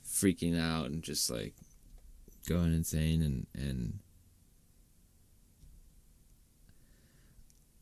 freaking 0.06 0.58
out 0.58 0.86
and 0.86 1.02
just 1.02 1.30
like 1.30 1.54
going 2.48 2.72
insane 2.72 3.22
and 3.22 3.46
and 3.54 3.98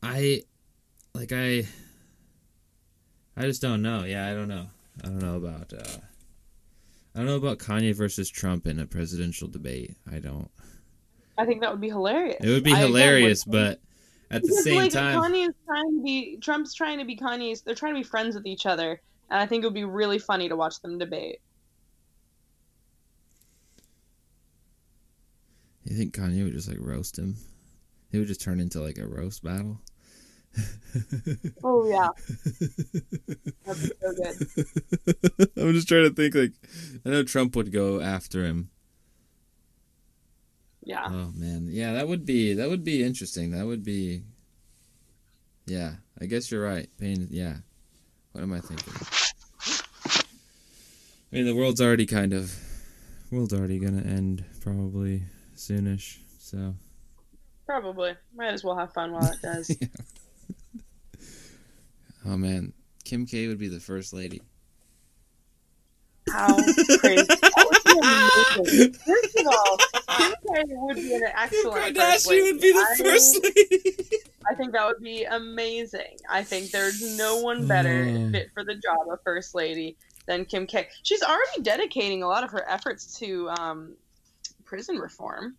I 0.01 0.43
like 1.13 1.31
I 1.31 1.65
I 3.35 3.43
just 3.43 3.61
don't 3.61 3.81
know. 3.81 4.03
Yeah, 4.03 4.29
I 4.29 4.33
don't 4.33 4.47
know. 4.47 4.67
I 5.03 5.07
don't 5.07 5.19
know 5.19 5.35
about. 5.35 5.73
Uh, 5.73 5.97
I 7.15 7.19
don't 7.19 7.25
know 7.25 7.35
about 7.35 7.59
Kanye 7.59 7.95
versus 7.95 8.29
Trump 8.29 8.67
in 8.67 8.79
a 8.79 8.85
presidential 8.85 9.47
debate. 9.47 9.95
I 10.11 10.19
don't. 10.19 10.49
I 11.37 11.45
think 11.45 11.61
that 11.61 11.71
would 11.71 11.81
be 11.81 11.89
hilarious. 11.89 12.37
It 12.41 12.49
would 12.49 12.63
be 12.63 12.73
hilarious, 12.73 13.43
but 13.43 13.79
at 14.29 14.43
the 14.43 14.53
same 14.53 14.75
like, 14.75 14.91
time, 14.91 15.19
Kanye 15.19 15.47
is 15.49 15.55
trying 15.65 15.97
to 15.97 16.03
be 16.03 16.37
Trump's 16.37 16.73
trying 16.73 16.99
to 16.99 17.05
be 17.05 17.15
Kanye's. 17.15 17.61
They're 17.61 17.75
trying 17.75 17.93
to 17.95 17.99
be 17.99 18.03
friends 18.03 18.35
with 18.35 18.45
each 18.45 18.65
other, 18.65 19.01
and 19.29 19.39
I 19.39 19.45
think 19.45 19.63
it 19.63 19.67
would 19.67 19.73
be 19.73 19.85
really 19.85 20.19
funny 20.19 20.49
to 20.49 20.55
watch 20.55 20.81
them 20.81 20.97
debate. 20.97 21.39
You 25.83 25.97
think 25.97 26.15
Kanye 26.15 26.43
would 26.43 26.53
just 26.53 26.69
like 26.69 26.77
roast 26.79 27.17
him? 27.17 27.35
It 28.11 28.19
would 28.19 28.27
just 28.27 28.41
turn 28.41 28.59
into 28.59 28.81
like 28.81 28.97
a 28.97 29.07
roast 29.07 29.43
battle. 29.43 29.81
oh 31.63 31.87
yeah, 31.87 32.09
that'd 33.65 33.81
be 33.81 33.91
so 34.01 34.13
good. 34.13 35.49
I'm 35.57 35.73
just 35.73 35.87
trying 35.87 36.09
to 36.09 36.13
think. 36.13 36.35
Like, 36.35 36.51
I 37.05 37.09
know 37.09 37.23
Trump 37.23 37.55
would 37.55 37.71
go 37.71 38.01
after 38.01 38.43
him. 38.43 38.69
Yeah. 40.83 41.05
Oh 41.07 41.31
man, 41.35 41.67
yeah, 41.69 41.93
that 41.93 42.07
would 42.07 42.25
be 42.25 42.53
that 42.53 42.69
would 42.69 42.83
be 42.83 43.03
interesting. 43.03 43.51
That 43.51 43.65
would 43.65 43.83
be. 43.83 44.23
Yeah, 45.65 45.93
I 46.19 46.25
guess 46.25 46.51
you're 46.51 46.63
right. 46.63 46.89
Pain. 46.97 47.27
Yeah. 47.29 47.57
What 48.33 48.43
am 48.43 48.53
I 48.53 48.59
thinking? 48.59 48.93
I 51.31 51.35
mean, 51.35 51.45
the 51.45 51.55
world's 51.55 51.79
already 51.81 52.05
kind 52.05 52.33
of, 52.33 52.53
world's 53.31 53.53
already 53.53 53.79
gonna 53.79 54.01
end 54.01 54.43
probably 54.61 55.23
soonish. 55.55 56.17
So. 56.39 56.75
Probably. 57.65 58.15
Might 58.35 58.53
as 58.53 58.65
well 58.65 58.75
have 58.75 58.91
fun 58.91 59.13
while 59.13 59.31
it 59.31 59.41
does. 59.41 59.69
yeah. 59.79 59.87
Oh 62.25 62.37
man, 62.37 62.73
Kim 63.03 63.25
K 63.25 63.47
would 63.47 63.57
be 63.57 63.67
the 63.67 63.79
first 63.79 64.13
lady. 64.13 64.41
How 66.29 66.53
crazy! 66.55 67.25
That 67.25 67.67
would 67.67 68.63
be 68.63 68.69
amazing. 68.69 68.93
First 68.93 69.39
of 69.39 69.47
all, 69.47 69.77
Kim 70.07 70.67
K 70.67 70.73
would 70.75 70.95
be 70.95 71.15
an 71.15 71.23
excellent. 71.35 71.85
Kim 71.85 71.95
Kardashian 71.95 72.41
would 72.43 72.61
be 72.61 72.71
the 72.71 72.77
I, 72.77 72.95
first 72.97 73.43
lady. 73.43 73.95
I 74.49 74.55
think 74.55 74.71
that 74.73 74.85
would 74.85 75.01
be 75.01 75.23
amazing. 75.23 76.17
I 76.29 76.43
think 76.43 76.71
there's 76.71 77.17
no 77.17 77.37
one 77.41 77.67
better 77.67 78.05
mm. 78.05 78.31
fit 78.31 78.51
for 78.53 78.63
the 78.63 78.75
job 78.75 78.99
of 79.11 79.19
first 79.23 79.55
lady 79.55 79.97
than 80.27 80.45
Kim 80.45 80.67
K. 80.67 80.87
She's 81.03 81.23
already 81.23 81.61
dedicating 81.63 82.21
a 82.21 82.27
lot 82.27 82.43
of 82.43 82.51
her 82.51 82.69
efforts 82.69 83.17
to 83.19 83.49
um, 83.49 83.95
prison 84.63 84.97
reform. 84.97 85.55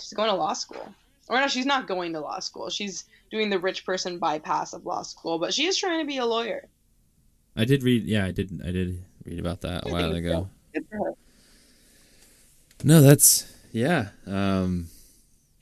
She's 0.00 0.12
going 0.12 0.28
to 0.30 0.36
law 0.36 0.52
school. 0.52 0.94
Or 1.28 1.40
no, 1.40 1.48
she's 1.48 1.66
not 1.66 1.88
going 1.88 2.12
to 2.12 2.20
law 2.20 2.38
school. 2.38 2.70
She's 2.70 3.04
doing 3.30 3.50
the 3.50 3.58
rich 3.58 3.84
person 3.84 4.18
bypass 4.18 4.72
of 4.72 4.84
law 4.84 5.02
school, 5.02 5.38
but 5.38 5.52
she 5.52 5.66
is 5.66 5.76
trying 5.76 6.00
to 6.00 6.06
be 6.06 6.18
a 6.18 6.26
lawyer. 6.26 6.68
I 7.56 7.64
did 7.64 7.82
read. 7.82 8.04
Yeah, 8.04 8.24
I 8.24 8.32
did. 8.32 8.60
I 8.64 8.70
did 8.70 9.02
read 9.24 9.38
about 9.38 9.62
that 9.62 9.86
a 9.86 9.92
while 9.92 10.14
ago. 10.14 10.48
No, 12.84 13.00
that's 13.00 13.52
yeah. 13.72 14.08
Um, 14.26 14.88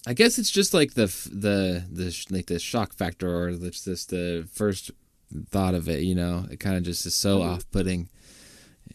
I 0.06 0.12
guess 0.12 0.38
it's 0.38 0.50
just 0.50 0.74
like 0.74 0.94
the 0.94 1.06
the 1.32 1.84
the 1.90 2.26
like 2.30 2.46
the 2.46 2.58
shock 2.58 2.92
factor, 2.94 3.28
or 3.28 3.48
it's 3.48 3.84
just 3.84 4.10
the 4.10 4.46
first 4.52 4.90
thought 5.50 5.74
of 5.74 5.88
it. 5.88 6.00
You 6.00 6.14
know, 6.14 6.46
it 6.50 6.60
kind 6.60 6.76
of 6.76 6.82
just 6.82 7.06
is 7.06 7.14
so 7.14 7.38
mm-hmm. 7.38 7.50
off 7.50 7.70
putting. 7.70 8.08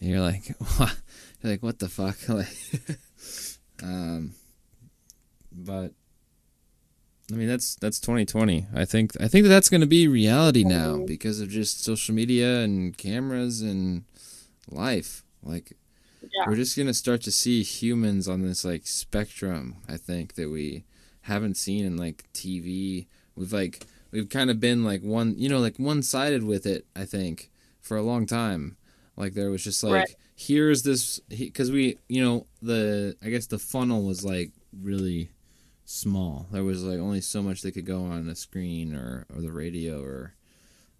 You're 0.00 0.20
like, 0.20 0.46
what? 0.76 0.96
You're 1.42 1.52
like, 1.52 1.62
what 1.62 1.78
the 1.78 1.88
fuck? 1.88 2.16
like, 2.28 2.48
um, 3.82 4.34
but 5.50 5.92
I 7.32 7.36
mean 7.36 7.48
that's 7.48 7.76
that's 7.76 8.00
2020. 8.00 8.66
I 8.74 8.84
think 8.84 9.12
I 9.20 9.28
think 9.28 9.44
that 9.44 9.50
that's 9.50 9.68
going 9.68 9.80
to 9.80 9.86
be 9.86 10.08
reality 10.08 10.64
now 10.64 10.98
because 10.98 11.40
of 11.40 11.48
just 11.48 11.84
social 11.84 12.14
media 12.14 12.60
and 12.60 12.96
cameras 12.96 13.60
and 13.60 14.04
life. 14.68 15.24
Like 15.42 15.76
yeah. 16.22 16.44
we're 16.46 16.56
just 16.56 16.76
going 16.76 16.86
to 16.86 16.94
start 16.94 17.22
to 17.22 17.30
see 17.30 17.62
humans 17.62 18.28
on 18.28 18.42
this 18.42 18.64
like 18.64 18.86
spectrum. 18.86 19.76
I 19.88 19.96
think 19.96 20.34
that 20.34 20.50
we 20.50 20.84
haven't 21.22 21.56
seen 21.56 21.84
in 21.84 21.96
like 21.96 22.24
TV. 22.32 23.06
We've 23.34 23.52
like 23.52 23.86
we've 24.10 24.28
kind 24.28 24.50
of 24.50 24.60
been 24.60 24.84
like 24.84 25.02
one, 25.02 25.34
you 25.36 25.48
know, 25.48 25.58
like 25.58 25.76
one-sided 25.76 26.44
with 26.44 26.66
it, 26.66 26.86
I 26.96 27.04
think, 27.04 27.50
for 27.80 27.96
a 27.96 28.02
long 28.02 28.26
time. 28.26 28.76
Like 29.16 29.34
there 29.34 29.50
was 29.50 29.64
just 29.64 29.82
like 29.82 29.92
right. 29.92 30.16
here's 30.34 30.82
this 30.82 31.20
cuz 31.54 31.70
we, 31.70 31.98
you 32.08 32.24
know, 32.24 32.46
the 32.62 33.16
I 33.22 33.30
guess 33.30 33.46
the 33.46 33.58
funnel 33.58 34.04
was 34.04 34.24
like 34.24 34.52
really 34.72 35.30
small. 35.90 36.46
There 36.52 36.62
was 36.62 36.84
like 36.84 37.00
only 37.00 37.20
so 37.20 37.42
much 37.42 37.62
that 37.62 37.72
could 37.72 37.84
go 37.84 38.04
on 38.04 38.26
the 38.26 38.36
screen 38.36 38.94
or, 38.94 39.26
or 39.34 39.40
the 39.40 39.50
radio 39.50 40.02
or, 40.02 40.34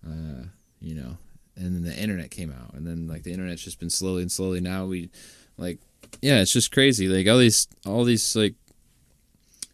uh, 0.05 0.47
you 0.81 0.95
know, 0.95 1.17
and 1.57 1.75
then 1.75 1.83
the 1.85 1.97
internet 1.97 2.31
came 2.31 2.53
out, 2.53 2.75
and 2.75 2.87
then 2.87 3.07
like 3.07 3.23
the 3.23 3.33
internet's 3.33 3.63
just 3.63 3.79
been 3.79 3.91
slowly 3.91 4.23
and 4.23 4.33
slowly. 4.33 4.61
Now 4.61 4.87
we, 4.87 5.11
like, 5.57 5.79
yeah, 6.21 6.41
it's 6.41 6.53
just 6.53 6.73
crazy. 6.73 7.07
Like 7.07 7.29
all 7.29 7.39
these, 7.39 7.69
all 7.87 8.05
these 8.05 8.35
like, 8.35 8.55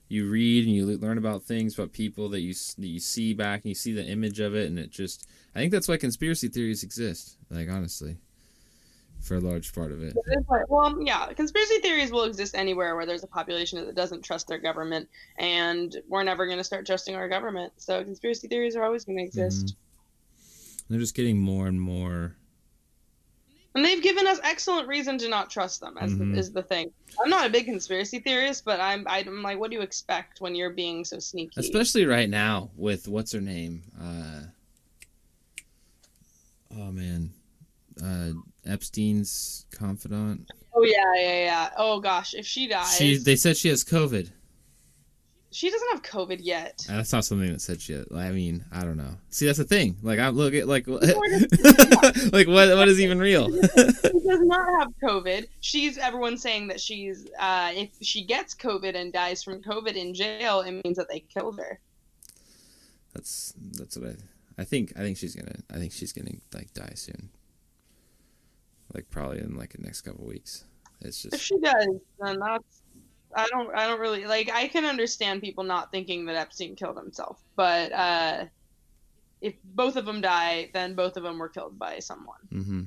you 0.08 0.28
read 0.28 0.66
and 0.66 0.74
you 0.74 0.86
learn 0.86 1.18
about 1.18 1.42
things 1.42 1.74
about 1.76 1.92
people 1.92 2.28
that 2.28 2.40
you 2.40 2.54
that 2.54 2.86
you 2.86 3.00
see 3.00 3.34
back 3.34 3.62
and 3.62 3.70
you 3.70 3.74
see 3.74 3.92
the 3.92 4.04
image 4.04 4.38
of 4.40 4.54
it, 4.54 4.66
and 4.66 4.78
it 4.78 4.90
just. 4.90 5.26
I 5.54 5.60
think 5.60 5.72
that's 5.72 5.88
why 5.88 5.96
conspiracy 5.96 6.48
theories 6.48 6.82
exist. 6.82 7.38
Like 7.50 7.70
honestly 7.70 8.18
for 9.26 9.36
a 9.36 9.40
large 9.40 9.74
part 9.74 9.92
of 9.92 10.02
it. 10.02 10.16
Well, 10.68 11.02
yeah, 11.02 11.32
conspiracy 11.32 11.80
theories 11.80 12.10
will 12.10 12.24
exist 12.24 12.54
anywhere 12.54 12.96
where 12.96 13.06
there's 13.06 13.24
a 13.24 13.26
population 13.26 13.84
that 13.84 13.94
doesn't 13.94 14.22
trust 14.22 14.48
their 14.48 14.58
government, 14.58 15.08
and 15.36 15.94
we're 16.08 16.22
never 16.22 16.46
going 16.46 16.58
to 16.58 16.64
start 16.64 16.86
trusting 16.86 17.14
our 17.14 17.28
government. 17.28 17.72
So 17.76 18.02
conspiracy 18.04 18.48
theories 18.48 18.76
are 18.76 18.84
always 18.84 19.04
going 19.04 19.18
to 19.18 19.24
exist. 19.24 19.66
Mm-hmm. 19.66 19.76
They're 20.88 21.00
just 21.00 21.14
getting 21.14 21.38
more 21.38 21.66
and 21.66 21.80
more. 21.80 22.36
And 23.74 23.84
they've 23.84 24.02
given 24.02 24.26
us 24.26 24.40
excellent 24.42 24.88
reason 24.88 25.18
to 25.18 25.28
not 25.28 25.50
trust 25.50 25.80
them. 25.80 25.98
As 26.00 26.12
mm-hmm. 26.12 26.32
the, 26.32 26.38
is 26.38 26.52
the 26.52 26.62
thing. 26.62 26.90
I'm 27.22 27.28
not 27.28 27.46
a 27.46 27.50
big 27.50 27.66
conspiracy 27.66 28.20
theorist, 28.20 28.64
but 28.64 28.80
I'm 28.80 29.06
I'm 29.08 29.42
like, 29.42 29.58
what 29.58 29.70
do 29.70 29.76
you 29.76 29.82
expect 29.82 30.40
when 30.40 30.54
you're 30.54 30.70
being 30.70 31.04
so 31.04 31.18
sneaky? 31.18 31.60
Especially 31.60 32.06
right 32.06 32.30
now 32.30 32.70
with 32.76 33.06
what's 33.06 33.32
her 33.32 33.40
name? 33.40 33.82
Uh, 34.00 34.40
oh 36.78 36.92
man, 36.92 37.30
uh, 38.02 38.30
Epstein's 38.66 39.66
confidant. 39.70 40.50
Oh 40.74 40.84
yeah, 40.84 41.14
yeah, 41.16 41.44
yeah. 41.44 41.70
Oh 41.76 42.00
gosh, 42.00 42.34
if 42.34 42.46
she 42.46 42.66
dies, 42.66 42.96
she 42.96 43.16
they 43.16 43.36
said 43.36 43.56
she 43.56 43.68
has 43.68 43.84
COVID. 43.84 44.30
She 45.56 45.70
doesn't 45.70 45.88
have 45.92 46.02
COVID 46.02 46.40
yet. 46.42 46.84
That's 46.86 47.14
not 47.14 47.24
something 47.24 47.50
that 47.50 47.62
said 47.62 47.80
shit. 47.80 48.06
I 48.14 48.30
mean, 48.30 48.62
I 48.70 48.82
don't 48.82 48.98
know. 48.98 49.16
See, 49.30 49.46
that's 49.46 49.56
the 49.56 49.64
thing. 49.64 49.96
Like, 50.02 50.18
I 50.18 50.28
look 50.28 50.52
at 50.52 50.68
like, 50.68 50.86
like 50.88 52.46
what? 52.46 52.76
What 52.76 52.88
is 52.88 53.00
even 53.04 53.18
real? 53.18 53.46
she 53.50 53.62
does 53.62 54.42
not 54.42 54.80
have 54.80 54.88
COVID. 55.02 55.46
She's 55.60 55.96
everyone's 55.96 56.42
saying 56.42 56.66
that 56.66 56.78
she's 56.78 57.26
uh, 57.38 57.70
if 57.74 57.88
she 58.02 58.24
gets 58.24 58.54
COVID 58.54 58.94
and 58.96 59.14
dies 59.14 59.42
from 59.42 59.62
COVID 59.62 59.94
in 59.94 60.12
jail, 60.12 60.60
it 60.60 60.72
means 60.84 60.98
that 60.98 61.08
they 61.08 61.20
killed 61.20 61.58
her. 61.58 61.80
That's 63.14 63.54
that's 63.78 63.96
what 63.96 64.10
I 64.10 64.16
I 64.58 64.64
think. 64.64 64.92
I 64.94 65.00
think 65.00 65.16
she's 65.16 65.34
gonna. 65.34 65.56
I 65.72 65.78
think 65.78 65.92
she's 65.92 66.12
gonna 66.12 66.32
like 66.52 66.74
die 66.74 66.92
soon 66.96 67.30
like 68.94 69.10
probably 69.10 69.38
in 69.40 69.56
like 69.56 69.72
the 69.72 69.82
next 69.82 70.02
couple 70.02 70.26
weeks. 70.26 70.64
It's 71.00 71.22
just 71.22 71.34
if 71.34 71.40
she 71.42 71.58
does, 71.58 71.88
then 72.20 72.38
that's 72.38 72.82
I 73.34 73.46
don't 73.48 73.74
I 73.74 73.86
don't 73.86 74.00
really 74.00 74.24
like 74.26 74.50
I 74.52 74.68
can 74.68 74.84
understand 74.84 75.42
people 75.42 75.64
not 75.64 75.90
thinking 75.90 76.26
that 76.26 76.36
Epstein 76.36 76.74
killed 76.74 76.96
himself, 76.96 77.40
but 77.54 77.92
uh, 77.92 78.46
if 79.40 79.54
both 79.64 79.96
of 79.96 80.06
them 80.06 80.20
die, 80.20 80.70
then 80.72 80.94
both 80.94 81.16
of 81.16 81.22
them 81.22 81.38
were 81.38 81.48
killed 81.48 81.78
by 81.78 81.98
someone. 81.98 82.38
Mm-hmm. 82.52 82.82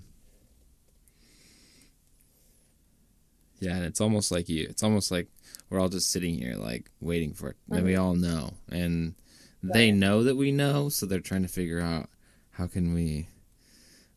Yeah, 3.59 3.75
and 3.75 3.85
it's 3.85 4.01
almost 4.01 4.31
like 4.31 4.47
you. 4.49 4.65
It's 4.69 4.83
almost 4.83 5.11
like 5.11 5.27
we're 5.69 5.79
all 5.79 5.89
just 5.89 6.11
sitting 6.11 6.35
here, 6.35 6.55
like 6.55 6.89
waiting 7.01 7.33
for 7.33 7.49
it, 7.49 7.57
mm-hmm. 7.65 7.75
and 7.75 7.85
we 7.85 7.95
all 7.95 8.15
know, 8.15 8.53
and 8.71 9.15
they 9.61 9.91
know 9.91 10.23
that 10.23 10.35
we 10.35 10.51
know, 10.51 10.89
so 10.89 11.05
they're 11.05 11.19
trying 11.19 11.41
to 11.41 11.49
figure 11.49 11.81
out 11.81 12.09
how 12.51 12.67
can 12.67 12.93
we 12.93 13.27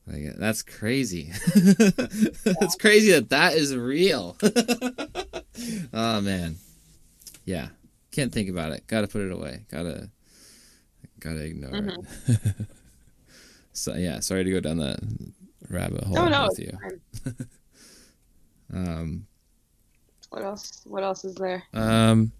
like 0.06 0.36
that's 0.36 0.62
crazy. 0.62 1.32
that's 1.54 2.74
crazy 2.76 3.12
that 3.12 3.28
that 3.30 3.54
is 3.54 3.76
real. 3.76 4.36
oh 5.92 6.20
man, 6.20 6.56
yeah. 7.44 7.68
Can't 8.12 8.30
think 8.30 8.50
about 8.50 8.72
it. 8.72 8.86
Got 8.86 9.00
to 9.00 9.08
put 9.08 9.22
it 9.22 9.32
away. 9.32 9.64
Gotta, 9.70 10.10
gotta 11.18 11.44
ignore 11.44 11.70
mm-hmm. 11.70 12.32
it. 12.32 12.54
so 13.72 13.94
yeah, 13.94 14.20
sorry 14.20 14.44
to 14.44 14.50
go 14.50 14.60
down 14.60 14.76
that 14.78 15.00
rabbit 15.70 16.04
hole 16.04 16.18
oh, 16.18 16.28
no, 16.28 16.48
with 16.50 16.58
you. 16.58 16.78
um, 18.74 19.26
what 20.28 20.42
else? 20.42 20.82
What 20.84 21.02
else 21.02 21.24
is 21.24 21.34
there? 21.36 21.62
Um, 21.72 22.32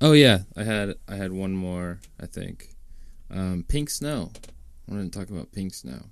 oh 0.00 0.12
yeah, 0.12 0.40
I 0.56 0.62
had 0.62 0.94
I 1.08 1.16
had 1.16 1.32
one 1.32 1.52
more. 1.52 1.98
I 2.20 2.26
think, 2.26 2.68
um, 3.28 3.64
pink 3.66 3.90
snow. 3.90 4.30
I 4.88 4.92
wanted 4.92 5.12
to 5.12 5.18
talk 5.18 5.30
about 5.30 5.50
pink 5.50 5.74
snow. 5.74 6.02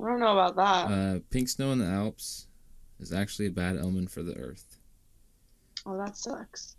I 0.00 0.04
don't 0.04 0.20
know 0.20 0.38
about 0.38 0.56
that. 0.56 0.92
Uh, 0.92 1.20
pink 1.30 1.48
snow 1.48 1.72
in 1.72 1.78
the 1.78 1.86
Alps 1.86 2.46
is 3.00 3.12
actually 3.12 3.46
a 3.46 3.50
bad 3.50 3.76
omen 3.76 4.08
for 4.08 4.22
the 4.22 4.34
Earth. 4.36 4.78
Oh, 5.86 5.96
that 5.98 6.16
sucks. 6.16 6.76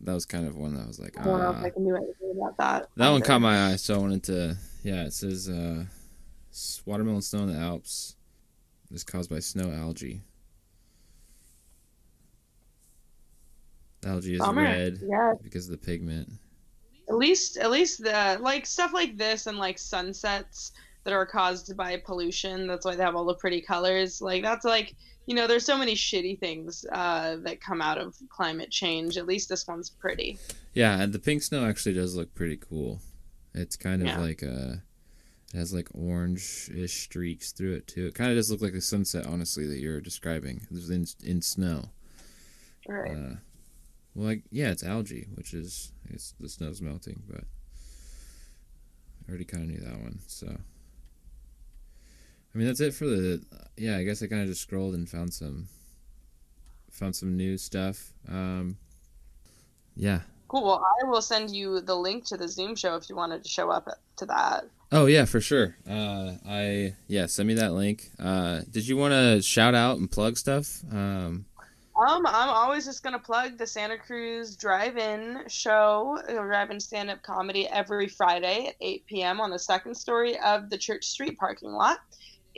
That 0.00 0.14
was 0.14 0.24
kind 0.24 0.46
of 0.46 0.56
one 0.56 0.74
that 0.74 0.86
was 0.86 1.00
like. 1.00 1.18
I 1.18 1.24
don't 1.24 1.38
know 1.38 1.50
if 1.50 1.64
I 1.64 1.70
can 1.70 1.84
do 1.84 1.96
anything 1.96 2.32
about 2.36 2.56
that. 2.58 2.88
That 2.96 3.04
either. 3.04 3.12
one 3.12 3.22
caught 3.22 3.40
my 3.40 3.72
eye, 3.72 3.76
so 3.76 3.94
I 3.94 3.98
wanted 3.98 4.22
to. 4.24 4.56
Yeah, 4.84 5.04
it 5.04 5.12
says 5.12 5.48
uh, 5.48 5.84
watermelon 6.86 7.22
snow 7.22 7.40
in 7.40 7.52
the 7.52 7.58
Alps 7.58 8.16
is 8.92 9.04
caused 9.04 9.30
by 9.30 9.40
snow 9.40 9.70
algae. 9.70 10.22
The 14.00 14.08
algae 14.08 14.34
is 14.34 14.40
Bummer. 14.40 14.62
red 14.62 14.98
yeah. 15.02 15.32
because 15.42 15.66
of 15.66 15.72
the 15.72 15.86
pigment. 15.86 16.30
At 17.08 17.16
least, 17.16 17.56
at 17.56 17.70
least 17.70 18.02
the 18.02 18.38
like 18.40 18.66
stuff 18.66 18.92
like 18.92 19.16
this 19.16 19.46
and 19.46 19.58
like 19.58 19.78
sunsets 19.78 20.72
that 21.08 21.14
are 21.14 21.24
caused 21.24 21.74
by 21.74 21.96
pollution. 21.96 22.66
That's 22.66 22.84
why 22.84 22.94
they 22.94 23.02
have 23.02 23.16
all 23.16 23.24
the 23.24 23.34
pretty 23.34 23.62
colors. 23.62 24.20
Like 24.20 24.42
that's 24.42 24.66
like 24.66 24.94
you 25.24 25.34
know, 25.34 25.46
there's 25.46 25.64
so 25.64 25.76
many 25.76 25.94
shitty 25.94 26.38
things 26.38 26.84
uh, 26.92 27.36
that 27.42 27.60
come 27.60 27.80
out 27.80 27.98
of 27.98 28.14
climate 28.28 28.70
change. 28.70 29.16
At 29.16 29.26
least 29.26 29.48
this 29.48 29.66
one's 29.66 29.88
pretty. 29.88 30.38
Yeah, 30.74 31.00
and 31.00 31.12
the 31.12 31.18
pink 31.18 31.42
snow 31.42 31.66
actually 31.66 31.94
does 31.94 32.14
look 32.14 32.34
pretty 32.34 32.56
cool. 32.56 33.00
It's 33.54 33.76
kind 33.76 34.02
of 34.02 34.08
yeah. 34.08 34.20
like 34.20 34.42
a, 34.42 34.82
it 35.54 35.58
has 35.58 35.72
like 35.72 35.88
orange-ish 35.92 36.92
streaks 36.92 37.52
through 37.52 37.74
it 37.74 37.86
too. 37.86 38.06
It 38.06 38.14
kind 38.14 38.30
of 38.30 38.36
does 38.36 38.50
look 38.50 38.60
like 38.60 38.74
the 38.74 38.80
sunset, 38.82 39.26
honestly, 39.26 39.66
that 39.66 39.78
you're 39.78 40.00
describing. 40.00 40.66
In 40.70 41.06
in 41.24 41.42
snow. 41.42 41.90
Right. 42.86 43.12
Uh, 43.12 43.36
well, 44.14 44.28
like 44.28 44.42
yeah, 44.50 44.70
it's 44.70 44.84
algae, 44.84 45.26
which 45.34 45.54
is 45.54 45.92
it's 46.08 46.34
the 46.38 46.48
snow's 46.48 46.82
melting, 46.82 47.22
but 47.28 47.44
I 49.26 49.30
already 49.30 49.44
kind 49.44 49.64
of 49.64 49.68
knew 49.68 49.80
that 49.80 50.00
one. 50.00 50.20
So, 50.26 50.56
I 52.54 52.58
mean, 52.58 52.66
that's 52.66 52.80
it 52.80 52.94
for 52.94 53.06
the. 53.06 53.42
Yeah, 53.76 53.96
I 53.96 54.04
guess 54.04 54.22
I 54.22 54.26
kind 54.26 54.42
of 54.42 54.48
just 54.48 54.62
scrolled 54.62 54.94
and 54.94 55.08
found 55.08 55.32
some, 55.32 55.68
found 56.90 57.14
some 57.14 57.36
new 57.36 57.56
stuff. 57.56 58.12
Um, 58.28 58.76
yeah. 59.94 60.20
Cool. 60.48 60.64
Well, 60.64 60.84
I 61.02 61.04
will 61.06 61.20
send 61.20 61.50
you 61.50 61.80
the 61.80 61.94
link 61.94 62.24
to 62.26 62.36
the 62.36 62.48
Zoom 62.48 62.74
show 62.74 62.96
if 62.96 63.10
you 63.10 63.16
wanted 63.16 63.42
to 63.44 63.48
show 63.48 63.70
up 63.70 63.88
to 64.16 64.26
that. 64.26 64.64
Oh 64.90 65.04
yeah, 65.04 65.26
for 65.26 65.40
sure. 65.40 65.76
Uh, 65.88 66.36
I 66.48 66.94
yeah, 67.06 67.26
send 67.26 67.48
me 67.48 67.54
that 67.54 67.74
link. 67.74 68.10
Uh, 68.18 68.62
did 68.70 68.88
you 68.88 68.96
want 68.96 69.12
to 69.12 69.42
shout 69.42 69.74
out 69.74 69.98
and 69.98 70.10
plug 70.10 70.38
stuff? 70.38 70.82
Um, 70.90 71.44
um, 71.98 72.24
I'm 72.26 72.48
always 72.48 72.86
just 72.86 73.02
gonna 73.02 73.18
plug 73.18 73.58
the 73.58 73.66
Santa 73.66 73.98
Cruz 73.98 74.56
Drive-In 74.56 75.42
show, 75.48 76.18
Drive-In 76.28 76.80
stand-up 76.80 77.22
comedy 77.22 77.66
every 77.68 78.06
Friday 78.06 78.68
at 78.68 78.74
8 78.80 79.06
p.m. 79.06 79.40
on 79.40 79.50
the 79.50 79.58
second 79.58 79.96
story 79.96 80.38
of 80.38 80.70
the 80.70 80.78
Church 80.78 81.04
Street 81.04 81.36
parking 81.36 81.72
lot. 81.72 81.98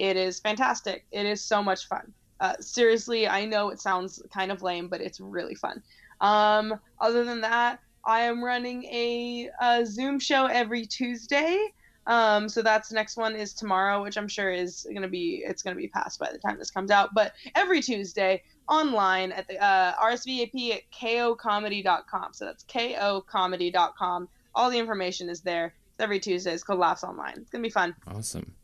It 0.01 0.17
is 0.17 0.41
fantastic. 0.41 1.05
It 1.13 1.27
is 1.27 1.43
so 1.43 1.63
much 1.63 1.87
fun. 1.87 2.15
Uh, 2.41 2.55
seriously, 2.59 3.29
I 3.29 3.45
know 3.45 3.69
it 3.69 3.81
sounds 3.81 4.23
kind 4.33 4.51
of 4.51 4.63
lame, 4.63 4.89
but 4.89 5.03
it's 5.03 5.21
really 5.21 5.55
fun. 5.55 5.83
Um, 6.23 6.81
other 6.99 7.23
than 7.23 7.43
that, 7.43 7.81
I 8.07 8.21
am 8.21 8.43
running 8.43 8.85
a, 8.85 9.51
a 9.61 9.85
Zoom 9.85 10.19
show 10.19 10.47
every 10.47 10.87
Tuesday. 10.87 11.59
Um, 12.07 12.49
so 12.49 12.63
that's 12.63 12.91
next 12.91 13.19
one 13.19 13.37
is 13.37 13.53
tomorrow, 13.53 14.03
which 14.03 14.17
I'm 14.17 14.27
sure 14.27 14.51
is 14.51 14.87
gonna 14.95 15.07
be 15.07 15.43
it's 15.47 15.63
gonna 15.63 15.77
be 15.77 15.89
passed 15.89 16.19
by 16.19 16.33
the 16.33 16.39
time 16.39 16.59
this 16.59 16.71
comes 16.71 16.91
out. 16.91 17.11
But 17.15 17.35
every 17.55 17.83
Tuesday 17.83 18.43
online 18.71 19.33
at 19.33 19.47
the 19.49 19.63
uh, 19.63 19.95
RSVP 19.97 20.77
at 20.77 20.91
kocomedy.com. 20.99 22.33
So 22.33 22.47
that's 22.47 22.65
kocomedy.com. 22.65 24.29
All 24.55 24.71
the 24.71 24.79
information 24.79 25.29
is 25.29 25.43
there. 25.43 25.75
It's 25.91 26.01
every 26.01 26.21
Tuesday. 26.21 26.55
It's 26.55 26.63
called 26.63 26.81
Laughs 26.81 27.05
Online. 27.05 27.35
It's 27.37 27.51
gonna 27.51 27.63
be 27.63 27.69
fun. 27.69 27.95
Awesome. 28.09 28.55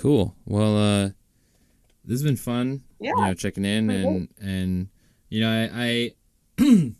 Cool. 0.00 0.34
Well, 0.46 0.76
uh, 0.78 1.10
this 2.04 2.20
has 2.20 2.22
been 2.22 2.36
fun. 2.36 2.82
Yeah. 2.98 3.12
You 3.16 3.24
know, 3.26 3.34
checking 3.34 3.66
in 3.66 3.90
and 3.90 4.28
and 4.40 4.88
you 5.28 5.40
know, 5.40 5.50
I, 5.50 5.70
I 5.74 6.12
you 6.64 6.94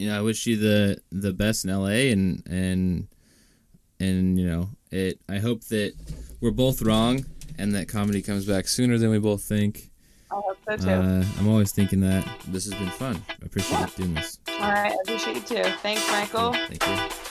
know, 0.00 0.18
I 0.18 0.20
wish 0.20 0.46
you 0.46 0.56
the 0.56 1.00
the 1.10 1.32
best 1.32 1.64
in 1.64 1.72
LA 1.72 2.12
and 2.12 2.42
and 2.46 3.08
and 3.98 4.38
you 4.38 4.46
know, 4.46 4.68
it. 4.92 5.18
I 5.28 5.38
hope 5.38 5.64
that 5.64 5.94
we're 6.40 6.52
both 6.52 6.80
wrong 6.80 7.24
and 7.58 7.74
that 7.74 7.88
comedy 7.88 8.22
comes 8.22 8.46
back 8.46 8.68
sooner 8.68 8.96
than 8.96 9.10
we 9.10 9.18
both 9.18 9.42
think. 9.42 9.90
I 10.30 10.34
hope 10.36 10.58
so 10.68 10.76
too. 10.76 10.90
Uh, 10.90 11.24
I'm 11.38 11.48
always 11.48 11.72
thinking 11.72 12.00
that 12.00 12.24
this 12.46 12.64
has 12.66 12.74
been 12.74 12.90
fun. 12.90 13.20
I 13.28 13.46
appreciate 13.46 13.80
yeah. 13.80 13.86
doing 13.96 14.14
this. 14.14 14.38
All 14.48 14.60
right, 14.60 14.92
I 14.92 14.96
appreciate 15.02 15.36
you 15.36 15.42
too. 15.42 15.70
Thanks, 15.82 16.08
Michael. 16.10 16.52
Thank 16.52 16.86
you. 16.86 17.30